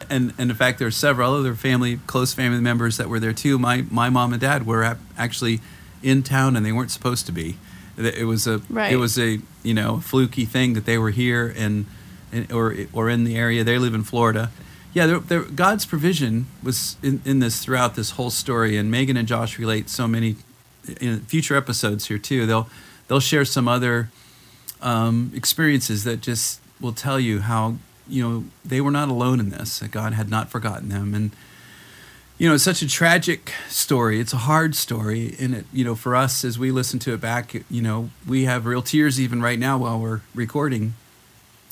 And 0.10 0.34
and 0.38 0.50
in 0.52 0.56
fact, 0.56 0.80
there 0.80 0.88
are 0.88 0.92
several 0.92 1.34
other 1.34 1.56
family, 1.56 2.00
close 2.08 2.34
family 2.34 2.60
members 2.62 2.98
that 2.98 3.10
were 3.10 3.20
there 3.20 3.34
too. 3.34 3.58
My 3.60 3.86
my 3.90 4.10
mom 4.10 4.34
and 4.34 4.42
dad 4.42 4.66
were 4.66 4.98
actually 5.18 5.62
in 6.02 6.24
town, 6.24 6.56
and 6.56 6.66
they 6.66 6.72
weren't 6.72 6.92
supposed 6.92 7.26
to 7.28 7.32
be. 7.32 7.58
It 7.98 8.26
was 8.26 8.48
a 8.48 8.62
Right. 8.70 8.92
it 8.92 8.98
was 8.98 9.18
a 9.20 9.40
you 9.62 9.74
know 9.74 10.00
fluky 10.00 10.46
thing 10.46 10.74
that 10.74 10.86
they 10.86 10.98
were 10.98 11.12
here 11.12 11.54
and, 11.56 11.86
and 12.32 12.52
or 12.52 12.76
or 12.92 13.10
in 13.10 13.24
the 13.24 13.36
area. 13.38 13.64
They 13.64 13.78
live 13.78 13.94
in 13.94 14.04
Florida. 14.04 14.50
Yeah, 14.94 15.08
there, 15.08 15.20
there, 15.20 15.42
God's 15.42 15.86
provision 15.88 16.46
was 16.62 16.98
in, 17.02 17.22
in 17.26 17.40
this 17.40 17.64
throughout 17.64 17.96
this 17.96 18.12
whole 18.12 18.30
story, 18.30 18.78
and 18.78 18.92
Megan 18.92 19.18
and 19.18 19.28
Josh 19.28 19.58
relate 19.58 19.90
so 19.90 20.08
many 20.08 20.36
in 21.02 21.22
future 21.22 21.56
episodes 21.56 22.08
here 22.08 22.20
too. 22.20 22.46
They'll 22.46 22.68
they'll 23.08 23.20
share 23.20 23.46
some 23.46 23.68
other 23.68 24.10
um, 24.82 25.32
experiences 25.36 26.04
that 26.04 26.22
just 26.22 26.60
will 26.80 26.94
tell 26.94 27.20
you 27.20 27.40
how 27.42 27.76
you 28.14 28.22
know 28.22 28.46
they 28.64 28.80
were 28.80 28.92
not 28.92 29.10
alone 29.10 29.40
in 29.40 29.50
this 29.50 29.80
that 29.80 29.92
god 29.92 30.14
had 30.14 30.30
not 30.30 30.50
forgotten 30.50 30.90
them 30.90 31.14
and 31.16 31.32
you 32.38 32.48
know 32.48 32.56
it's 32.56 32.64
such 32.64 32.82
a 32.82 32.88
tragic 32.88 33.52
story 33.68 34.20
it's 34.20 34.34
a 34.34 34.38
hard 34.38 34.76
story 34.76 35.36
and 35.40 35.56
it 35.56 35.66
you 35.74 35.84
know 35.84 35.96
for 35.96 36.16
us 36.16 36.46
as 36.46 36.60
we 36.60 36.72
listen 36.72 37.00
to 37.00 37.14
it 37.14 37.20
back 37.20 37.56
you 37.70 37.82
know 37.82 38.10
we 38.28 38.46
have 38.46 38.66
real 38.66 38.82
tears 38.84 39.20
even 39.20 39.42
right 39.42 39.60
now 39.60 39.78
while 39.80 40.00
we're 40.00 40.22
recording 40.36 40.94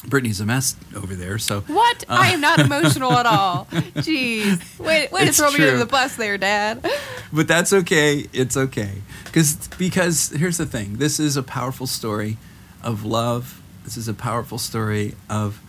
brittany's 0.07 0.39
a 0.41 0.45
mess 0.45 0.75
over 0.95 1.13
there 1.13 1.37
so 1.37 1.61
What? 1.61 2.03
Uh, 2.09 2.17
I 2.19 2.29
am 2.29 2.41
not 2.41 2.57
emotional 2.67 3.13
at 3.13 3.27
all. 3.27 3.67
Jeez. 3.97 4.79
Wait, 4.79 5.11
wait 5.11 5.27
to 5.27 5.31
throw 5.31 5.51
me 5.51 5.57
true. 5.57 5.67
under 5.67 5.77
the 5.77 5.85
bus 5.85 6.15
there, 6.15 6.39
Dad. 6.39 6.83
but 7.31 7.47
that's 7.47 7.71
okay 7.71 8.25
it's 8.33 8.57
okay 8.57 9.03
because 9.25 9.67
because 9.77 10.29
here's 10.29 10.57
the 10.57 10.65
thing 10.65 10.97
this 10.97 11.19
is 11.19 11.37
a 11.37 11.43
powerful 11.43 11.85
story 11.85 12.37
of 12.81 13.05
love 13.05 13.61
this 13.83 13.95
is 13.95 14.07
a 14.07 14.13
powerful 14.15 14.57
story 14.57 15.13
of 15.29 15.61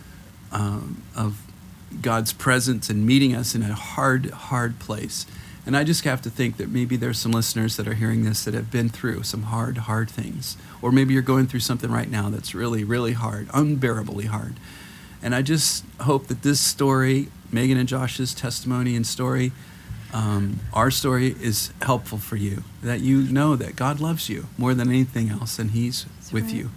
um, 0.53 1.03
of 1.15 1.41
god's 2.01 2.33
presence 2.33 2.89
and 2.89 3.05
meeting 3.05 3.35
us 3.35 3.53
in 3.53 3.61
a 3.61 3.73
hard 3.73 4.31
hard 4.31 4.79
place. 4.79 5.25
And 5.65 5.77
i 5.77 5.83
just 5.83 6.03
have 6.03 6.21
to 6.23 6.29
think 6.29 6.57
that 6.57 6.69
maybe 6.69 6.95
there's 6.95 7.19
some 7.19 7.31
listeners 7.31 7.77
that 7.77 7.87
are 7.87 7.93
hearing 7.93 8.23
this 8.23 8.43
that 8.45 8.53
have 8.53 8.71
been 8.71 8.89
through 8.89 9.23
some 9.23 9.43
hard 9.43 9.79
hard 9.79 10.09
things. 10.09 10.57
Or 10.81 10.91
maybe 10.91 11.13
you're 11.13 11.23
going 11.23 11.47
through 11.47 11.61
something 11.61 11.91
right 11.91 12.09
now 12.09 12.29
that's 12.29 12.55
really 12.55 12.83
really 12.83 13.13
hard 13.13 13.49
unbearably 13.53 14.25
hard. 14.25 14.55
And 15.21 15.35
i 15.35 15.41
just 15.41 15.83
hope 16.01 16.27
that 16.27 16.43
this 16.43 16.59
story 16.59 17.27
megan 17.51 17.77
and 17.77 17.87
josh's 17.87 18.33
testimony 18.33 18.95
and 18.95 19.05
story 19.05 19.51
um, 20.13 20.59
our 20.73 20.91
story 20.91 21.35
is 21.41 21.73
helpful 21.81 22.19
for 22.19 22.35
you. 22.35 22.63
That 22.83 23.01
you 23.01 23.23
know 23.23 23.55
that 23.55 23.75
god 23.75 23.99
loves 23.99 24.29
you 24.29 24.47
more 24.57 24.73
than 24.73 24.89
anything 24.89 25.29
else 25.29 25.57
and 25.57 25.71
he's 25.71 26.05
with 26.31 26.45
right. 26.45 26.53
you 26.53 26.69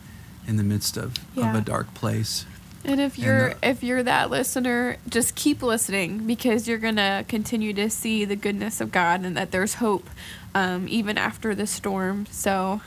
in 0.47 0.57
the 0.57 0.63
midst 0.63 0.97
of, 0.97 1.17
of 1.37 1.55
a 1.55 1.61
dark 1.61 1.93
place 1.93 2.47
And 2.87 3.01
if 3.01 3.19
you're 3.19 3.51
uh, 3.51 3.55
if 3.63 3.83
you're 3.83 4.03
that 4.05 4.31
listener, 4.31 4.97
just 5.09 5.35
keep 5.35 5.63
listening 5.63 6.27
because 6.27 6.67
you're 6.69 6.79
gonna 6.79 7.25
continue 7.29 7.73
to 7.75 7.91
see 7.91 8.25
the 8.25 8.37
goodness 8.37 8.81
of 8.81 8.93
God 8.93 9.25
and 9.25 9.37
that 9.37 9.51
there's 9.51 9.75
hope, 9.75 10.09
um, 10.55 10.87
even 10.89 11.19
after 11.19 11.55
the 11.55 11.67
storm. 11.67 12.27
So 12.31 12.81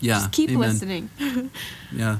yeah 0.00 0.14
just 0.14 0.32
keep 0.32 0.50
amen. 0.50 0.60
listening. 0.60 1.10
yeah 1.92 2.18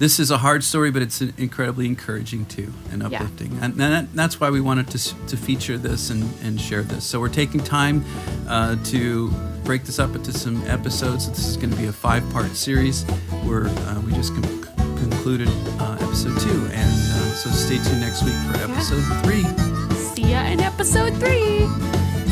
this 0.00 0.18
is 0.18 0.32
a 0.32 0.38
hard 0.38 0.64
story 0.64 0.90
but 0.90 1.00
it's 1.02 1.20
incredibly 1.20 1.86
encouraging 1.86 2.44
too 2.46 2.72
and 2.90 3.02
Yeah. 3.02 3.18
uplifting 3.22 3.52
and, 3.60 3.74
and 3.74 3.80
that, 3.80 4.12
that's 4.12 4.40
why 4.40 4.50
we 4.50 4.60
wanted 4.60 4.88
to, 4.90 4.98
to 5.28 5.36
feature 5.36 5.78
this 5.78 6.10
and, 6.10 6.28
and 6.42 6.60
share 6.60 6.82
this 6.82 7.04
so 7.04 7.20
we're 7.20 7.28
taking 7.28 7.60
time 7.62 8.04
uh, 8.48 8.74
to 8.86 9.30
break 9.64 9.84
this 9.84 10.00
up 10.00 10.16
into 10.16 10.32
some 10.32 10.66
episodes 10.66 11.28
this 11.28 11.46
is 11.46 11.56
going 11.56 11.70
to 11.70 11.76
be 11.76 11.86
a 11.86 11.92
five 11.92 12.28
part 12.32 12.50
series 12.56 13.04
where 13.44 13.66
uh, 13.66 14.00
we 14.00 14.12
just 14.14 14.34
concluded 15.22 15.48
uh, 15.78 15.94
episode 16.00 16.36
two 16.40 16.66
and 16.72 16.90
uh, 16.90 17.30
so 17.38 17.48
stay 17.50 17.76
tuned 17.78 18.00
next 18.00 18.24
week 18.24 18.34
for 18.50 18.58
episode 18.58 19.02
three 19.22 19.44
see 19.94 20.32
ya 20.32 20.42
in 20.46 20.58
episode 20.58 21.14
three. 21.22 21.64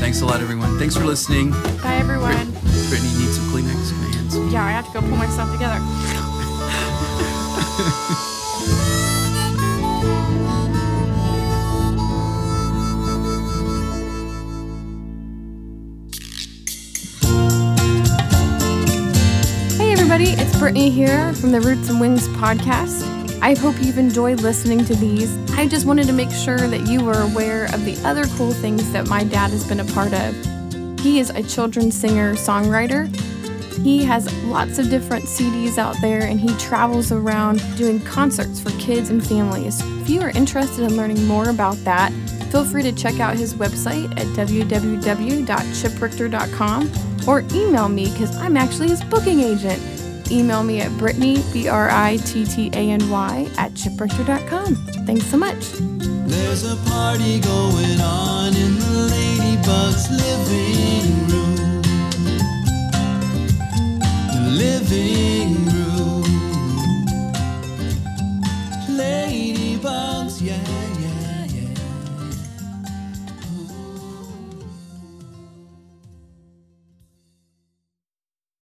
thanks 0.02 0.22
a 0.22 0.26
lot 0.26 0.40
everyone 0.40 0.76
thanks 0.76 0.96
for 0.96 1.04
listening 1.04 1.52
Bye 1.84 1.98
everyone. 2.02 2.50
brittany 2.90 3.14
needs 3.14 3.36
some 3.38 3.46
kleenex 3.54 3.92
in 3.92 3.96
my 4.02 4.10
hands 4.16 4.52
Yeah, 4.52 4.64
I 4.64 4.72
have 4.72 4.86
to 4.86 4.92
go 4.92 5.00
pull 5.06 5.16
myself 5.16 5.52
together. 5.52 5.78
Brittany 20.60 20.90
here 20.90 21.32
from 21.32 21.50
the 21.52 21.60
Roots 21.62 21.88
and 21.88 21.98
Wings 21.98 22.28
podcast. 22.28 23.40
I 23.40 23.54
hope 23.54 23.76
you've 23.80 23.96
enjoyed 23.96 24.42
listening 24.42 24.84
to 24.84 24.94
these. 24.94 25.34
I 25.52 25.66
just 25.66 25.86
wanted 25.86 26.06
to 26.08 26.12
make 26.12 26.30
sure 26.30 26.58
that 26.58 26.86
you 26.86 27.02
were 27.02 27.22
aware 27.22 27.64
of 27.72 27.86
the 27.86 27.96
other 28.04 28.26
cool 28.36 28.52
things 28.52 28.92
that 28.92 29.08
my 29.08 29.24
dad 29.24 29.52
has 29.52 29.66
been 29.66 29.80
a 29.80 29.86
part 29.86 30.12
of. 30.12 30.34
He 31.00 31.18
is 31.18 31.30
a 31.30 31.42
children's 31.42 31.98
singer 31.98 32.34
songwriter, 32.34 33.06
He 33.82 34.04
has 34.04 34.30
lots 34.44 34.78
of 34.78 34.90
different 34.90 35.24
CDs 35.24 35.78
out 35.78 35.96
there 36.02 36.24
and 36.24 36.38
he 36.38 36.54
travels 36.58 37.10
around 37.10 37.62
doing 37.78 37.98
concerts 37.98 38.60
for 38.60 38.68
kids 38.72 39.08
and 39.08 39.26
families. 39.26 39.80
If 40.02 40.10
you 40.10 40.20
are 40.20 40.28
interested 40.28 40.84
in 40.84 40.94
learning 40.94 41.26
more 41.26 41.48
about 41.48 41.76
that, 41.84 42.12
feel 42.50 42.66
free 42.66 42.82
to 42.82 42.92
check 42.92 43.18
out 43.18 43.34
his 43.34 43.54
website 43.54 44.10
at 44.20 44.26
www.chiprichter.com 44.36 46.90
or 47.26 47.40
email 47.54 47.88
me 47.88 48.10
because 48.12 48.36
I'm 48.36 48.58
actually 48.58 48.88
his 48.88 49.02
booking 49.04 49.40
agent. 49.40 49.99
Email 50.30 50.62
me 50.62 50.80
at 50.80 50.90
Brittany, 50.98 51.42
B 51.52 51.68
R 51.68 51.90
I 51.90 52.16
T 52.18 52.44
T 52.44 52.68
A 52.72 52.90
N 52.90 53.10
Y, 53.10 53.48
at 53.58 53.72
chiprichter.com. 53.72 54.76
Thanks 55.06 55.26
so 55.26 55.36
much. 55.36 55.72
There's 56.26 56.64
a 56.64 56.76
party 56.88 57.40
going 57.40 58.00
on 58.00 58.54
in 58.54 58.78
the 58.78 59.08
Ladybug's 59.10 60.08
living 60.10 61.26
room. 61.28 61.82
Living 64.56 65.66
room. 65.66 65.79